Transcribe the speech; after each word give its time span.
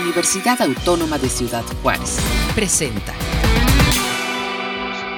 Universidad 0.00 0.60
Autónoma 0.60 1.18
de 1.18 1.28
Ciudad 1.28 1.64
Juárez 1.82 2.18
presenta. 2.54 3.14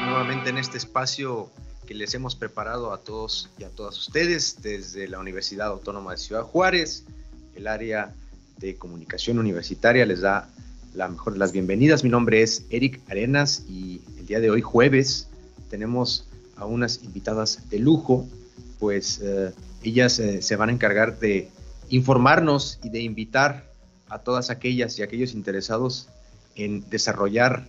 Nuevamente 0.06 0.50
en 0.50 0.58
este 0.58 0.78
espacio 0.78 1.50
que 1.86 1.94
les 1.94 2.14
hemos 2.14 2.36
preparado 2.36 2.92
a 2.92 2.98
todos 2.98 3.50
y 3.58 3.64
a 3.64 3.70
todas 3.70 3.98
ustedes 3.98 4.62
desde 4.62 5.08
la 5.08 5.18
Universidad 5.18 5.68
Autónoma 5.68 6.12
de 6.12 6.18
Ciudad 6.18 6.42
Juárez, 6.42 7.04
el 7.56 7.66
área 7.66 8.14
de 8.58 8.76
comunicación 8.76 9.38
universitaria 9.38 10.06
les 10.06 10.20
da 10.20 10.48
la 10.94 11.08
mejor 11.08 11.32
de 11.32 11.40
las 11.40 11.52
bienvenidas. 11.52 12.04
Mi 12.04 12.10
nombre 12.10 12.42
es 12.42 12.64
Eric 12.70 13.00
Arenas 13.10 13.64
y 13.68 14.00
el 14.18 14.26
día 14.26 14.38
de 14.38 14.50
hoy, 14.50 14.62
jueves, 14.62 15.28
tenemos 15.70 16.28
a 16.56 16.66
unas 16.66 17.02
invitadas 17.02 17.68
de 17.68 17.80
lujo, 17.80 18.28
pues 18.78 19.20
eh, 19.22 19.52
ellas 19.82 20.18
eh, 20.20 20.40
se 20.40 20.56
van 20.56 20.68
a 20.68 20.72
encargar 20.72 21.18
de 21.18 21.50
informarnos 21.88 22.78
y 22.82 22.90
de 22.90 23.00
invitar 23.00 23.67
a 24.08 24.18
todas 24.18 24.50
aquellas 24.50 24.98
y 24.98 25.02
aquellos 25.02 25.34
interesados 25.34 26.08
en 26.54 26.88
desarrollar 26.90 27.66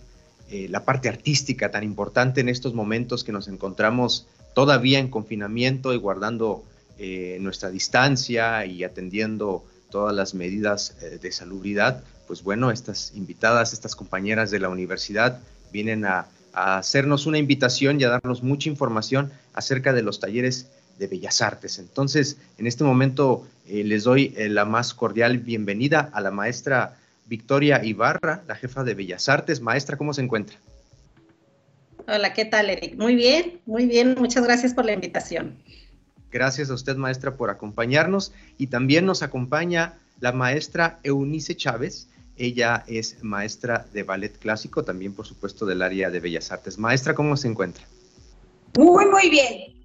eh, 0.50 0.68
la 0.68 0.84
parte 0.84 1.08
artística 1.08 1.70
tan 1.70 1.84
importante 1.84 2.40
en 2.40 2.48
estos 2.48 2.74
momentos 2.74 3.22
que 3.22 3.32
nos 3.32 3.46
encontramos 3.48 4.26
todavía 4.54 4.98
en 4.98 5.08
confinamiento 5.08 5.92
y 5.94 5.96
guardando 5.96 6.64
eh, 6.98 7.38
nuestra 7.40 7.70
distancia 7.70 8.66
y 8.66 8.82
atendiendo 8.82 9.64
todas 9.90 10.14
las 10.14 10.34
medidas 10.34 10.96
eh, 11.02 11.18
de 11.22 11.32
salubridad, 11.32 12.02
pues 12.26 12.42
bueno, 12.42 12.70
estas 12.70 13.12
invitadas, 13.14 13.72
estas 13.72 13.94
compañeras 13.94 14.50
de 14.50 14.58
la 14.58 14.68
universidad 14.68 15.40
vienen 15.72 16.04
a, 16.04 16.26
a 16.52 16.78
hacernos 16.78 17.26
una 17.26 17.38
invitación 17.38 18.00
y 18.00 18.04
a 18.04 18.08
darnos 18.08 18.42
mucha 18.42 18.68
información 18.68 19.32
acerca 19.54 19.92
de 19.92 20.02
los 20.02 20.20
talleres 20.20 20.68
de 21.00 21.08
Bellas 21.08 21.42
Artes. 21.42 21.78
Entonces, 21.78 22.36
en 22.58 22.66
este 22.68 22.84
momento 22.84 23.48
eh, 23.66 23.82
les 23.82 24.04
doy 24.04 24.34
eh, 24.36 24.48
la 24.48 24.66
más 24.66 24.94
cordial 24.94 25.38
bienvenida 25.38 26.10
a 26.12 26.20
la 26.20 26.30
maestra 26.30 26.98
Victoria 27.26 27.82
Ibarra, 27.82 28.44
la 28.46 28.54
jefa 28.54 28.84
de 28.84 28.94
Bellas 28.94 29.28
Artes. 29.28 29.62
Maestra, 29.62 29.96
¿cómo 29.96 30.12
se 30.12 30.20
encuentra? 30.20 30.58
Hola, 32.06 32.34
¿qué 32.34 32.44
tal, 32.44 32.68
Eric? 32.68 32.96
Muy 32.96 33.14
bien, 33.14 33.60
muy 33.66 33.86
bien. 33.86 34.14
Muchas 34.18 34.44
gracias 34.44 34.74
por 34.74 34.84
la 34.84 34.92
invitación. 34.92 35.56
Gracias 36.30 36.70
a 36.70 36.74
usted, 36.74 36.96
maestra, 36.96 37.34
por 37.34 37.48
acompañarnos. 37.48 38.32
Y 38.58 38.66
también 38.66 39.06
nos 39.06 39.22
acompaña 39.22 39.94
la 40.20 40.32
maestra 40.32 41.00
Eunice 41.02 41.56
Chávez. 41.56 42.08
Ella 42.36 42.84
es 42.88 43.22
maestra 43.22 43.86
de 43.92 44.02
ballet 44.02 44.38
clásico, 44.38 44.84
también, 44.84 45.14
por 45.14 45.26
supuesto, 45.26 45.64
del 45.64 45.82
área 45.82 46.10
de 46.10 46.20
Bellas 46.20 46.52
Artes. 46.52 46.78
Maestra, 46.78 47.14
¿cómo 47.14 47.36
se 47.36 47.48
encuentra? 47.48 47.84
Muy, 48.76 49.06
muy 49.06 49.30
bien 49.30 49.79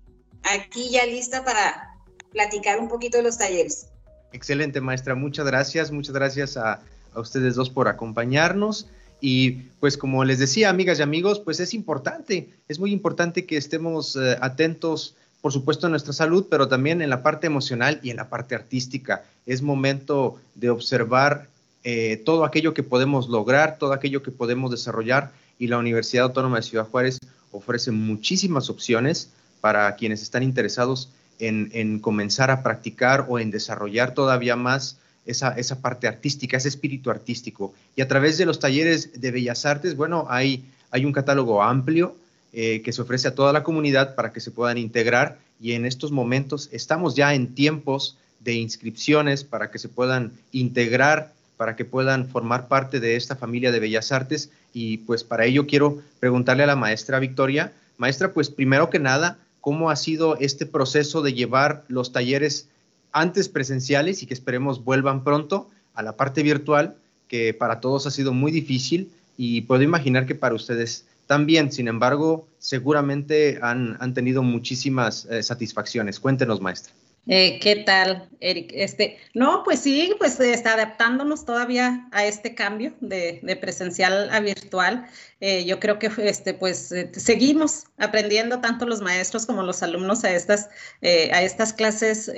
aquí 0.46 0.90
ya 0.92 1.06
lista 1.06 1.44
para 1.44 1.96
platicar 2.32 2.80
un 2.80 2.88
poquito 2.88 3.18
de 3.18 3.24
los 3.24 3.38
talleres. 3.38 3.88
Excelente, 4.32 4.82
maestra. 4.82 5.16
Muchas 5.16 5.46
gracias. 5.46 5.92
Muchas 5.92 6.14
gracias 6.14 6.58
a, 6.58 6.82
ustedes 7.16 7.56
dos 7.56 7.70
por 7.70 7.88
acompañarnos. 7.88 8.88
Y 9.22 9.52
pues 9.80 9.98
como 9.98 10.26
les 10.26 10.40
decía, 10.40 10.70
amigas 10.70 11.00
y 11.00 11.02
amigos, 11.02 11.40
pues 11.40 11.60
es 11.62 11.74
importante, 11.74 12.50
es 12.68 12.80
muy 12.80 12.92
importante 12.92 13.46
que 13.46 13.56
estemos 13.56 14.18
eh, 14.18 14.38
atentos, 14.42 15.16
por 15.42 15.54
supuesto, 15.54 15.88
en 15.88 15.92
nuestra 15.92 16.12
salud, 16.12 16.48
pero 16.50 16.68
también 16.68 17.02
en 17.02 17.10
la 17.10 17.24
parte 17.24 17.48
emocional 17.48 18.00
y 18.04 18.10
en 18.10 18.18
la 18.18 18.30
parte 18.30 18.56
artística. 18.56 19.24
Es 19.46 19.62
momento 19.62 20.38
de 20.56 20.70
observar 20.70 21.48
eh, 21.86 22.22
todo 22.26 22.44
aquello 22.44 22.74
que 22.74 22.84
podemos 22.84 23.30
lograr, 23.30 23.78
todo 23.78 23.94
aquello 23.94 24.22
que 24.22 24.32
podemos 24.32 24.70
desarrollar 24.70 25.32
y 25.58 25.68
la 25.68 25.78
Universidad 25.78 26.26
Autónoma 26.26 26.58
de 26.58 26.64
Ciudad 26.64 26.88
Juárez 26.88 27.20
ofrece 27.52 27.92
muchísimas 27.92 28.70
opciones 28.70 29.30
para 29.66 29.96
quienes 29.96 30.22
están 30.22 30.44
interesados 30.44 31.10
en, 31.40 31.98
comenzar 31.98 32.52
a 32.52 32.62
practicar 32.62 33.26
o 33.28 33.40
en 33.40 33.50
desarrollar 33.50 34.14
todavía 34.14 34.56
más 34.56 35.00
esa, 35.26 35.54
esa, 35.54 35.82
parte 35.82 36.08
artística, 36.08 36.56
ese 36.56 36.68
espíritu 36.68 37.10
artístico. 37.10 37.74
Y 37.96 38.04
a 38.04 38.08
través 38.08 38.38
de 38.38 38.46
los 38.46 38.60
talleres 38.60 39.20
de 39.20 39.32
Bellas 39.32 39.66
Artes, 39.66 39.96
bueno, 39.96 40.28
hay, 40.30 40.66
hay 40.92 41.04
un 41.04 41.12
catálogo 41.12 41.64
amplio 41.64 42.16
eh, 42.54 42.84
que 42.84 42.94
se 42.94 43.02
ofrece 43.02 43.28
a 43.28 43.34
toda 43.34 43.54
la 43.54 43.64
comunidad 43.64 44.14
para 44.14 44.32
que 44.32 44.40
se 44.40 44.52
puedan 44.52 44.78
integrar. 44.78 45.40
Y 45.60 45.72
en 45.72 45.88
estos 45.88 46.12
momentos 46.12 46.70
estamos 46.72 47.16
ya 47.16 47.34
en 47.34 47.56
tiempos 47.56 48.20
de 48.42 48.54
inscripciones 48.54 49.44
para 49.44 49.72
que 49.72 49.80
se 49.80 49.90
puedan 49.90 50.32
integrar, 50.52 51.34
para 51.58 51.76
que 51.76 51.86
puedan 51.86 52.28
formar 52.28 52.68
parte 52.68 53.00
de 53.00 53.16
esta 53.16 53.36
familia 53.36 53.72
de 53.72 53.80
Bellas 53.80 54.12
Artes. 54.12 54.52
Y 54.74 54.98
pues 54.98 55.24
para 55.24 55.46
ello 55.46 55.66
quiero 55.66 56.04
preguntarle 56.20 56.62
a 56.62 56.68
la 56.68 56.76
maestra 56.76 57.18
Victoria, 57.18 57.74
maestra, 57.98 58.32
pues 58.32 58.52
primero 58.52 58.92
que 58.92 59.00
nada, 59.00 59.40
cómo 59.66 59.90
ha 59.90 59.96
sido 59.96 60.38
este 60.38 60.68
proceso 60.68 61.24
de 61.24 61.34
llevar 61.34 61.86
los 61.88 62.12
talleres 62.12 62.70
antes 63.12 63.50
presenciales 63.50 64.22
y 64.22 64.28
que 64.28 64.36
esperemos 64.36 64.84
vuelvan 64.84 65.24
pronto 65.24 65.72
a 65.96 66.04
la 66.04 66.16
parte 66.16 66.44
virtual, 66.44 66.98
que 67.28 67.52
para 67.52 67.80
todos 67.80 68.06
ha 68.06 68.12
sido 68.12 68.32
muy 68.32 68.52
difícil 68.52 69.10
y 69.38 69.62
puedo 69.62 69.82
imaginar 69.82 70.28
que 70.28 70.36
para 70.36 70.54
ustedes 70.54 71.06
también. 71.26 71.72
Sin 71.72 71.88
embargo, 71.88 72.48
seguramente 72.60 73.58
han, 73.60 74.14
tenido 74.14 74.44
muchísimas 74.44 75.26
eh, 75.32 75.42
satisfacciones. 75.42 76.20
Cuéntenos, 76.20 76.62
maestra. 76.62 76.94
Eh, 77.28 77.60
¿Qué 77.60 77.78
tal, 77.78 78.30
Eric? 78.40 78.72
Este, 78.76 79.18
no, 79.34 79.64
pues 79.64 79.80
sí, 79.80 80.14
pues 80.20 80.40
está 80.40 80.74
adaptándonos 80.74 81.44
todavía 81.44 82.08
a 82.12 82.24
este 82.26 82.54
cambio 82.54 82.94
de, 83.02 83.58
presencial 83.60 84.30
a 84.30 84.40
virtual. 84.42 85.08
Eh, 85.40 85.66
yo 85.66 85.80
creo 85.80 85.98
que 85.98 86.12
este, 86.20 86.54
pues 86.54 86.92
eh, 86.92 87.12
seguimos 87.14 87.86
aprendiendo 87.98 88.62
tanto 88.62 88.86
los 88.86 89.02
maestros 89.02 89.48
como 89.48 89.64
los 89.64 89.82
alumnos 89.82 90.24
a 90.24 90.36
estas, 90.36 90.70
a 91.02 91.42
estas 91.42 91.74
clases 91.74 92.32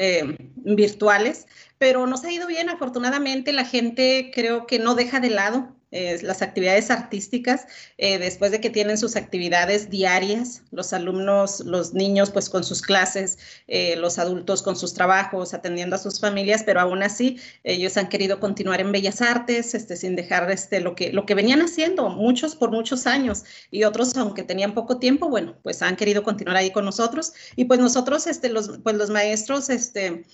virtuales, 0.56 1.48
pero 1.78 2.08
nos 2.08 2.24
ha 2.24 2.32
ido 2.32 2.48
bien. 2.48 2.70
Afortunadamente, 2.70 3.52
la 3.52 3.66
gente 3.66 4.32
creo 4.34 4.68
que 4.68 4.80
no 4.80 4.96
deja 4.96 5.20
de 5.20 5.32
lado 5.32 5.77
las 5.92 6.42
actividades 6.42 6.92
artísticas, 6.92 7.66
eh, 7.98 8.20
después 8.20 8.52
de 8.52 8.60
que 8.60 8.70
tienen 8.70 8.98
sus 8.98 9.16
actividades 9.16 9.90
diarias, 9.90 10.64
los 10.72 10.92
alumnos, 10.92 11.62
los 11.62 11.94
niños 11.94 12.30
pues 12.30 12.50
con 12.50 12.66
sus 12.66 12.82
clases, 12.82 13.38
eh, 13.68 13.96
los 13.96 14.20
adultos 14.20 14.62
con 14.62 14.76
sus 14.76 14.94
trabajos, 14.94 15.54
atendiendo 15.54 15.96
a 15.96 16.00
sus 16.00 16.20
familias, 16.20 16.64
pero 16.66 16.82
aún 16.82 17.04
así 17.04 17.40
ellos 17.64 17.96
han 17.96 18.10
querido 18.10 18.40
continuar 18.42 18.82
en 18.82 18.92
Bellas 18.92 19.22
Artes, 19.22 19.74
este, 19.76 19.96
sin 19.96 20.18
dejar 20.18 20.52
este, 20.52 20.82
lo, 20.82 20.94
que, 20.94 21.14
lo 21.14 21.26
que 21.26 21.36
venían 21.36 21.62
haciendo, 21.62 22.10
muchos 22.10 22.56
por 22.56 22.72
muchos 22.72 23.08
años 23.08 23.44
y 23.72 23.86
otros, 23.86 24.18
aunque 24.18 24.44
tenían 24.44 24.74
poco 24.74 25.00
tiempo, 25.00 25.30
bueno, 25.30 25.56
pues 25.64 25.82
han 25.82 25.96
querido 25.96 26.22
continuar 26.24 26.58
ahí 26.58 26.72
con 26.72 26.84
nosotros 26.84 27.32
y 27.56 27.66
pues 27.66 27.80
nosotros, 27.80 28.28
este, 28.28 28.50
los, 28.50 28.80
pues 28.84 28.96
los 28.98 29.10
maestros, 29.10 29.70
este, 29.70 30.26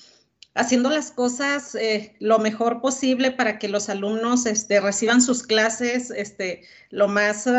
haciendo 0.56 0.90
las 0.90 1.12
cosas 1.12 1.76
eh, 1.76 2.16
lo 2.20 2.40
mejor 2.40 2.82
posible 2.82 3.32
para 3.32 3.60
que 3.60 3.68
los 3.68 3.90
alumnos 3.90 4.46
este, 4.46 4.80
reciban 4.80 5.22
sus 5.22 5.44
clases 5.44 6.12
este, 6.12 6.64
lo 6.90 7.08
más 7.08 7.50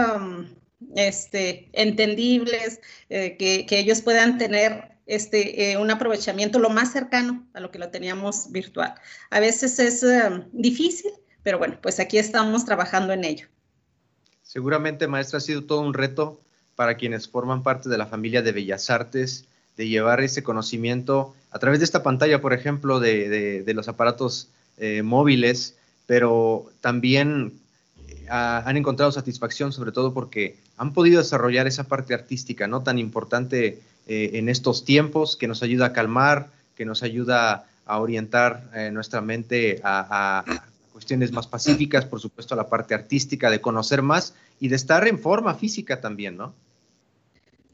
este, 0.97 1.69
entendibles, 1.73 2.81
eh, 3.09 3.37
que, 3.37 3.67
ellos 3.79 4.01
puedan 4.03 4.39
tener 4.39 4.97
eh, 5.07 5.77
un 5.77 5.91
aprovechamiento 5.91 6.59
lo 6.59 6.71
más 6.71 6.93
cercano 6.93 7.47
a 7.55 7.61
lo 7.61 7.71
que 7.71 7.79
lo 7.79 7.91
teníamos 7.91 8.51
virtual. 8.53 8.95
A 9.31 9.41
veces 9.41 9.79
es 9.79 10.05
difícil, 10.53 11.11
pero 11.43 11.59
bueno, 11.59 11.79
pues 11.83 11.99
aquí 12.01 12.19
estamos 12.19 12.65
trabajando 12.65 13.13
en 13.13 13.25
ello. 13.25 13.49
Seguramente, 14.43 15.09
maestra, 15.09 15.39
ha 15.39 15.41
sido 15.41 15.65
todo 15.65 15.81
un 15.81 15.95
reto 15.95 16.41
para 16.77 16.97
quienes 16.97 17.29
forman 17.29 17.63
parte 17.63 17.89
de 17.89 17.99
la 17.99 18.07
familia 18.07 18.43
de 18.43 18.53
Bellas 18.53 18.91
Artes 18.91 19.47
de 19.77 19.89
llevar 19.89 20.21
ese 20.21 20.43
conocimiento 20.43 21.35
a 21.51 21.59
través 21.59 21.81
de 21.81 21.85
esta 21.85 22.03
pantalla, 22.03 22.41
por 22.41 22.53
ejemplo, 22.53 23.01
de, 23.01 23.65
los 23.75 23.89
aparatos 23.89 24.49
eh, 24.77 25.03
móviles, 25.03 25.77
pero 26.07 26.67
también 26.81 27.55
eh, 28.09 28.27
han 28.29 28.77
encontrado 28.77 29.13
satisfacción, 29.13 29.73
sobre 29.73 29.93
todo 29.93 30.13
porque 30.13 30.57
han 30.77 30.93
podido 30.93 31.19
desarrollar 31.19 31.67
esa 31.67 31.85
parte 31.85 32.15
artística, 32.15 32.67
¿no? 32.67 32.83
Tan 32.83 32.99
importante 32.99 33.81
eh, 34.07 34.31
en 34.35 34.49
estos 34.49 34.85
tiempos, 34.85 35.37
que 35.37 35.49
nos 35.49 35.63
ayuda 35.63 35.87
a 35.87 35.93
calmar, 35.93 36.49
que 36.77 36.85
nos 36.85 37.03
ayuda 37.03 37.67
a 37.87 37.99
orientar 37.99 38.71
nuestra 38.93 39.21
mente 39.21 39.81
a, 39.85 40.41
a 40.49 40.65
cuestiones 40.93 41.33
más 41.33 41.47
pacíficas, 41.47 42.07
por 42.07 42.19
supuesto, 42.19 42.55
a 42.55 42.57
la 42.57 42.69
parte 42.69 42.95
artística, 42.95 43.51
de 43.51 43.61
conocer 43.61 44.01
más 44.01 44.35
y 44.59 44.69
de 44.69 44.77
estar 44.77 45.07
en 45.07 45.19
forma 45.19 45.55
física 45.55 46.01
también, 46.01 46.37
¿no? 46.37 46.55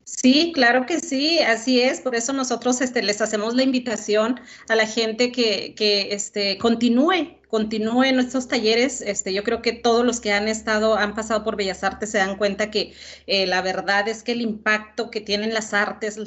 Sí, 0.05 0.53
claro 0.55 0.87
que 0.87 1.01
sí, 1.01 1.39
así 1.39 1.81
es. 1.81 2.01
Por 2.01 2.15
eso 2.15 2.33
nosotros 2.33 2.81
este, 2.81 3.03
les 3.03 3.21
hacemos 3.21 3.55
la 3.55 3.63
invitación 3.63 4.41
a 4.69 4.75
la 4.75 4.87
gente 4.87 5.31
que, 5.33 5.75
que 5.75 6.13
este, 6.13 6.59
continúe, 6.59 7.40
continúe 7.51 8.05
en 8.05 8.17
nuestros 8.17 8.49
talleres. 8.49 9.01
Este, 9.01 9.33
yo 9.33 9.43
creo 9.45 9.61
que 9.61 9.73
todos 9.73 10.05
los 10.05 10.21
que 10.21 10.33
han 10.33 10.49
estado, 10.49 10.97
han 10.97 11.15
pasado 11.15 11.45
por 11.45 11.57
Bellas 11.57 11.85
Artes 11.85 12.11
se 12.11 12.19
dan 12.19 12.37
cuenta 12.37 12.71
que 12.71 12.95
eh, 13.27 13.47
la 13.47 13.61
verdad 13.61 14.09
es 14.09 14.23
que 14.23 14.33
el 14.33 14.41
impacto 14.41 15.11
que 15.11 15.21
tienen 15.21 15.53
las 15.53 15.75
artes, 15.75 16.19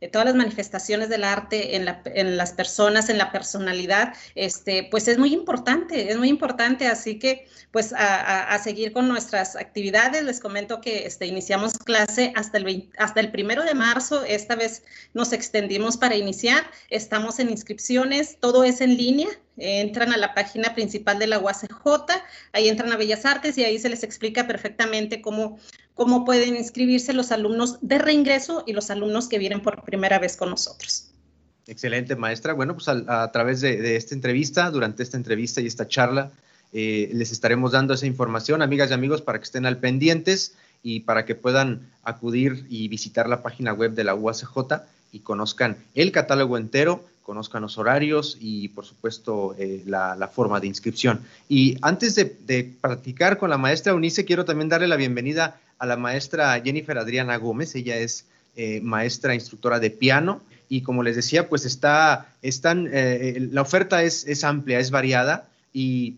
eh, 0.00 0.08
todas 0.08 0.26
las 0.26 0.34
manifestaciones 0.34 1.10
del 1.10 1.24
arte 1.24 1.76
en, 1.76 1.84
las 2.36 2.52
personas, 2.52 3.10
en 3.10 3.18
la 3.18 3.30
personalidad, 3.30 4.14
este, 4.34 4.88
pues 4.90 5.08
es 5.08 5.18
muy 5.18 5.34
importante, 5.34 6.10
es 6.10 6.16
muy 6.16 6.28
importante. 6.28 6.86
Así 6.86 7.18
que, 7.18 7.46
pues 7.70 7.92
a, 7.96 8.58
seguir 8.64 8.92
con 8.92 9.08
nuestras 9.08 9.56
actividades, 9.56 10.24
les 10.24 10.40
comento 10.40 10.80
que 10.80 11.06
este, 11.06 11.26
iniciamos 11.26 11.74
clase 11.74 12.32
hasta 12.34 13.20
el 13.20 13.30
primero 13.30 13.62
de 13.64 13.74
marzo. 13.74 14.24
Esta 14.24 14.56
vez 14.56 14.82
nos 15.12 15.32
extendimos 15.32 15.96
para 15.98 16.16
iniciar. 16.16 16.70
Estamos 16.88 17.38
en 17.38 17.50
inscripciones, 17.50 18.38
todo 18.40 18.64
es 18.64 18.80
en 18.80 18.96
línea. 18.96 19.28
Entran 19.60 20.12
a 20.12 20.16
la 20.16 20.34
página 20.34 20.74
principal 20.74 21.18
de 21.18 21.26
la 21.26 21.38
UACJ, 21.38 21.86
ahí 22.52 22.68
entran 22.68 22.92
a 22.92 22.96
Bellas 22.96 23.24
Artes 23.26 23.56
y 23.58 23.64
ahí 23.64 23.78
se 23.78 23.88
les 23.88 24.02
explica 24.02 24.46
perfectamente 24.46 25.20
cómo, 25.20 25.58
cómo 25.94 26.24
pueden 26.24 26.56
inscribirse 26.56 27.12
los 27.12 27.30
alumnos 27.30 27.78
de 27.82 27.98
reingreso 27.98 28.64
y 28.66 28.72
los 28.72 28.90
alumnos 28.90 29.28
que 29.28 29.38
vienen 29.38 29.60
por 29.60 29.84
primera 29.84 30.18
vez 30.18 30.36
con 30.36 30.50
nosotros. 30.50 31.10
Excelente, 31.66 32.16
maestra. 32.16 32.52
Bueno, 32.52 32.74
pues 32.74 32.88
a, 32.88 33.30
través 33.32 33.60
de, 33.60 33.96
esta 33.96 34.14
entrevista, 34.14 34.70
durante 34.70 35.02
esta 35.02 35.16
entrevista 35.16 35.60
y 35.60 35.66
esta 35.66 35.86
charla, 35.86 36.32
eh, 36.72 37.10
les 37.12 37.30
estaremos 37.30 37.72
dando 37.72 37.94
esa 37.94 38.06
información, 38.06 38.62
amigas 38.62 38.90
y 38.90 38.94
amigos, 38.94 39.22
para 39.22 39.38
que 39.38 39.44
estén 39.44 39.66
al 39.66 39.78
pendientes 39.78 40.56
y 40.82 41.00
para 41.00 41.24
que 41.24 41.34
puedan 41.34 41.90
acudir 42.02 42.66
y 42.68 42.88
visitar 42.88 43.28
la 43.28 43.42
página 43.42 43.72
web 43.72 43.92
de 43.92 44.04
la 44.04 44.14
UACJ 44.14 44.82
y 45.12 45.20
conozcan 45.20 45.76
el 45.94 46.12
catálogo 46.12 46.56
entero, 46.56 47.04
conozcan 47.30 47.62
los 47.62 47.78
horarios 47.78 48.36
y, 48.40 48.70
por 48.70 48.84
supuesto, 48.84 49.54
eh, 49.56 49.84
la, 49.86 50.28
forma 50.34 50.58
de 50.58 50.66
inscripción. 50.66 51.20
Y 51.48 51.76
antes 51.80 52.16
de, 52.16 52.74
practicar 52.80 53.38
con 53.38 53.50
la 53.50 53.56
maestra 53.56 53.94
Unice, 53.94 54.24
quiero 54.24 54.44
también 54.44 54.68
darle 54.68 54.88
la 54.88 54.96
bienvenida 54.96 55.60
a 55.78 55.86
la 55.86 55.96
maestra 55.96 56.60
Jennifer 56.60 56.98
Adriana 56.98 57.36
Gómez. 57.36 57.76
Ella 57.76 57.98
es 57.98 58.26
eh, 58.56 58.80
maestra 58.82 59.32
instructora 59.32 59.78
de 59.78 59.90
piano 59.90 60.42
y, 60.68 60.82
como 60.82 61.04
les 61.04 61.14
decía, 61.14 61.48
pues 61.48 61.66
está, 61.66 62.26
están, 62.42 62.88
eh, 62.92 63.48
la 63.52 63.62
oferta 63.62 64.02
es, 64.02 64.26
es, 64.26 64.42
amplia, 64.42 64.80
es 64.80 64.90
variada 64.90 65.48
y 65.72 66.16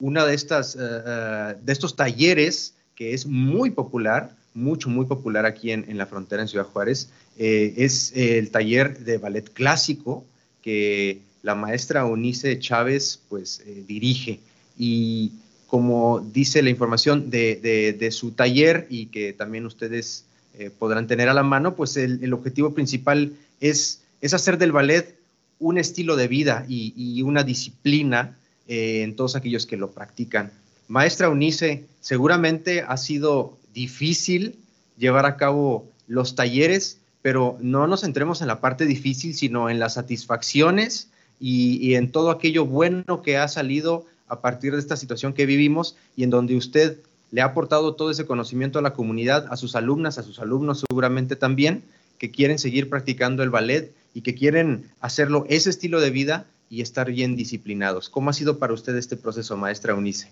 una 0.00 0.26
de 0.26 0.34
estas, 0.34 0.76
de 0.76 1.72
estos 1.72 1.94
talleres 1.94 2.74
que 2.96 3.14
es 3.14 3.26
muy 3.26 3.70
popular, 3.70 4.32
mucho, 4.54 4.88
muy 4.88 5.06
popular 5.06 5.46
aquí 5.46 5.70
en, 5.70 5.96
la 5.96 6.06
frontera 6.06 6.42
en 6.42 6.48
Ciudad 6.48 6.66
Juárez, 6.66 7.10
eh, 7.38 7.74
es 7.76 8.12
el 8.16 8.50
taller 8.50 8.98
de 8.98 9.18
ballet 9.18 9.48
clásico 9.52 10.24
que 10.68 11.22
la 11.42 11.54
maestra 11.54 12.04
Unice 12.04 12.58
Chávez 12.58 13.20
pues 13.30 13.62
eh, 13.64 13.84
dirige. 13.88 14.38
Y 14.76 15.32
como 15.66 16.20
dice 16.20 16.60
la 16.60 16.68
información 16.68 17.30
de, 17.30 18.08
su 18.12 18.32
taller 18.32 18.86
y 18.90 19.06
que 19.06 19.32
también 19.32 19.64
ustedes 19.64 20.26
eh, 20.58 20.68
podrán 20.78 21.06
tener 21.06 21.30
a 21.30 21.32
la 21.32 21.42
mano, 21.42 21.74
pues 21.74 21.96
el, 21.96 22.30
objetivo 22.34 22.74
principal 22.74 23.32
es, 23.62 24.02
es, 24.20 24.34
hacer 24.34 24.58
del 24.58 24.72
ballet 24.72 25.16
un 25.58 25.78
estilo 25.78 26.16
de 26.16 26.28
vida 26.28 26.66
y, 26.68 26.92
y 26.94 27.22
una 27.22 27.44
disciplina 27.44 28.36
en 28.66 29.16
todos 29.16 29.36
aquellos 29.36 29.64
que 29.64 29.78
lo 29.78 29.92
practican. 29.92 30.52
Maestra 30.86 31.30
Unice, 31.30 31.86
seguramente 32.02 32.82
ha 32.82 32.98
sido 32.98 33.56
difícil 33.72 34.56
llevar 34.98 35.24
a 35.24 35.38
cabo 35.38 35.90
los 36.08 36.34
talleres, 36.34 36.98
pero 37.28 37.58
no 37.60 37.86
nos 37.86 38.00
centremos 38.00 38.40
en 38.40 38.46
la 38.46 38.58
parte 38.62 38.86
difícil, 38.86 39.34
sino 39.34 39.68
en 39.68 39.78
las 39.78 39.92
satisfacciones 39.92 41.10
y, 41.38 41.92
en 41.92 42.10
todo 42.10 42.30
aquello 42.30 42.64
bueno 42.64 43.20
que 43.22 43.36
ha 43.36 43.46
salido 43.48 44.06
a 44.28 44.40
partir 44.40 44.72
de 44.72 44.78
esta 44.78 44.96
situación 44.96 45.34
que 45.34 45.44
vivimos 45.44 45.94
y 46.16 46.24
en 46.24 46.30
donde 46.30 46.56
usted 46.56 46.96
le 47.30 47.42
ha 47.42 47.44
aportado 47.44 47.94
todo 47.96 48.10
ese 48.10 48.24
conocimiento 48.24 48.78
a 48.78 48.82
la 48.82 48.94
comunidad, 48.94 49.46
a 49.50 49.58
sus 49.58 49.76
alumnas, 49.76 50.16
a 50.16 50.22
sus 50.22 50.38
alumnos 50.38 50.86
seguramente 50.88 51.36
también, 51.36 51.82
que 52.16 52.30
quieren 52.30 52.58
seguir 52.58 52.88
practicando 52.88 53.42
el 53.42 53.50
ballet 53.50 53.92
y 54.14 54.22
que 54.22 54.34
quieren 54.34 54.90
hacerlo 55.02 55.44
ese 55.50 55.68
estilo 55.68 56.00
de 56.00 56.08
vida 56.08 56.46
y 56.70 56.80
estar 56.80 57.12
bien 57.12 57.36
disciplinados. 57.36 58.08
¿Cómo 58.08 58.30
ha 58.30 58.32
sido 58.32 58.58
para 58.58 58.72
usted 58.72 58.96
este 58.96 59.18
proceso, 59.18 59.54
maestra 59.58 59.94
Unice? 59.94 60.30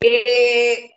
Eh, 0.00 0.90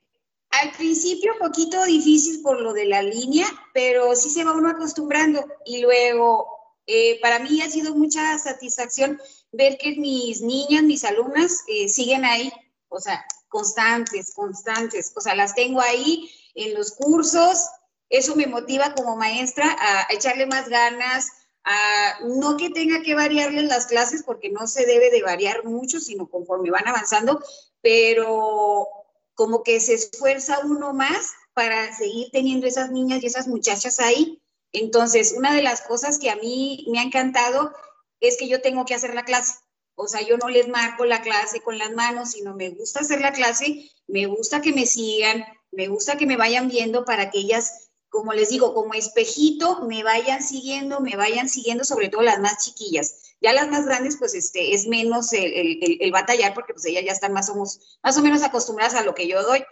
al 0.61 0.71
principio 0.71 1.33
un 1.33 1.39
poquito 1.39 1.83
difícil 1.85 2.41
por 2.41 2.61
lo 2.61 2.73
de 2.73 2.85
la 2.85 3.01
línea, 3.01 3.45
pero 3.73 4.15
sí 4.15 4.29
se 4.29 4.43
va 4.43 4.53
uno 4.53 4.69
acostumbrando. 4.69 5.45
Y 5.65 5.81
luego 5.81 6.47
eh, 6.87 7.19
para 7.21 7.39
mí 7.39 7.61
ha 7.61 7.69
sido 7.69 7.95
mucha 7.95 8.37
satisfacción 8.37 9.19
ver 9.51 9.77
que 9.77 9.95
mis 9.95 10.41
niñas, 10.41 10.83
mis 10.83 11.03
alumnas 11.03 11.63
eh, 11.67 11.89
siguen 11.89 12.25
ahí, 12.25 12.51
o 12.89 12.99
sea, 12.99 13.25
constantes, 13.47 14.33
constantes, 14.33 15.11
o 15.15 15.21
sea, 15.21 15.35
las 15.35 15.55
tengo 15.55 15.81
ahí 15.81 16.29
en 16.53 16.73
los 16.73 16.91
cursos, 16.91 17.67
eso 18.09 18.35
me 18.35 18.47
motiva 18.47 18.93
como 18.93 19.15
maestra 19.15 19.75
a 19.79 20.07
echarle 20.13 20.45
más 20.45 20.69
ganas, 20.69 21.29
a 21.63 22.19
no 22.25 22.57
que 22.57 22.69
tenga 22.69 23.01
que 23.01 23.15
variarles 23.15 23.63
las 23.65 23.87
clases 23.87 24.23
porque 24.23 24.49
no 24.49 24.67
se 24.67 24.85
debe 24.85 25.09
de 25.09 25.23
variar 25.23 25.65
mucho, 25.65 25.99
sino 25.99 26.29
conforme 26.29 26.69
van 26.69 26.87
avanzando, 26.87 27.41
pero 27.81 28.87
como 29.35 29.63
que 29.63 29.79
se 29.79 29.93
esfuerza 29.93 30.59
uno 30.63 30.93
más 30.93 31.31
para 31.53 31.95
seguir 31.95 32.29
teniendo 32.31 32.67
esas 32.67 32.91
niñas 32.91 33.21
y 33.21 33.27
esas 33.27 33.47
muchachas 33.47 33.99
ahí. 33.99 34.41
Entonces, 34.71 35.33
una 35.37 35.53
de 35.53 35.61
las 35.61 35.81
cosas 35.81 36.19
que 36.19 36.29
a 36.29 36.35
mí 36.35 36.85
me 36.89 36.99
ha 36.99 37.03
encantado 37.03 37.73
es 38.19 38.37
que 38.37 38.47
yo 38.47 38.61
tengo 38.61 38.85
que 38.85 38.95
hacer 38.95 39.13
la 39.13 39.23
clase. 39.23 39.53
O 39.95 40.07
sea, 40.07 40.21
yo 40.21 40.37
no 40.37 40.49
les 40.49 40.67
marco 40.67 41.05
la 41.05 41.21
clase 41.21 41.61
con 41.61 41.77
las 41.77 41.91
manos, 41.91 42.31
sino 42.31 42.53
me 42.53 42.69
gusta 42.69 42.99
hacer 42.99 43.21
la 43.21 43.31
clase, 43.31 43.89
me 44.07 44.25
gusta 44.25 44.61
que 44.61 44.73
me 44.73 44.85
sigan, 44.85 45.45
me 45.71 45.87
gusta 45.87 46.17
que 46.17 46.25
me 46.25 46.35
vayan 46.35 46.67
viendo 46.67 47.05
para 47.05 47.29
que 47.31 47.39
ellas, 47.39 47.84
como 48.15 48.33
les 48.33 48.49
digo, 48.49 48.73
como 48.73 48.93
espejito, 48.93 49.81
me 49.81 50.03
vayan 50.03 50.41
siguiendo, 50.41 51.01
me 51.01 51.17
vayan 51.17 51.49
siguiendo, 51.49 51.83
sobre 51.83 52.07
todo 52.09 52.21
las 52.21 52.39
más 52.39 52.63
chiquillas. 52.63 53.35
Ya 53.41 53.51
las 53.51 53.67
más 53.67 53.85
grandes, 53.85 54.15
pues 54.17 54.33
este, 54.33 54.73
es 54.73 54.87
menos 54.87 55.33
el, 55.33 56.11
batallar 56.11 56.53
porque 56.53 56.73
pues 56.73 56.85
ellas 56.85 57.03
ya 57.05 57.11
están 57.11 57.33
más 57.33 57.49
o, 57.49 57.53
menos, 57.53 57.99
más 58.01 58.17
o 58.17 58.21
menos 58.21 58.41
acostumbradas 58.41 58.95
a 58.95 59.03
lo 59.03 59.13
que 59.13 59.27
yo 59.27 59.43
doy. 59.43 59.63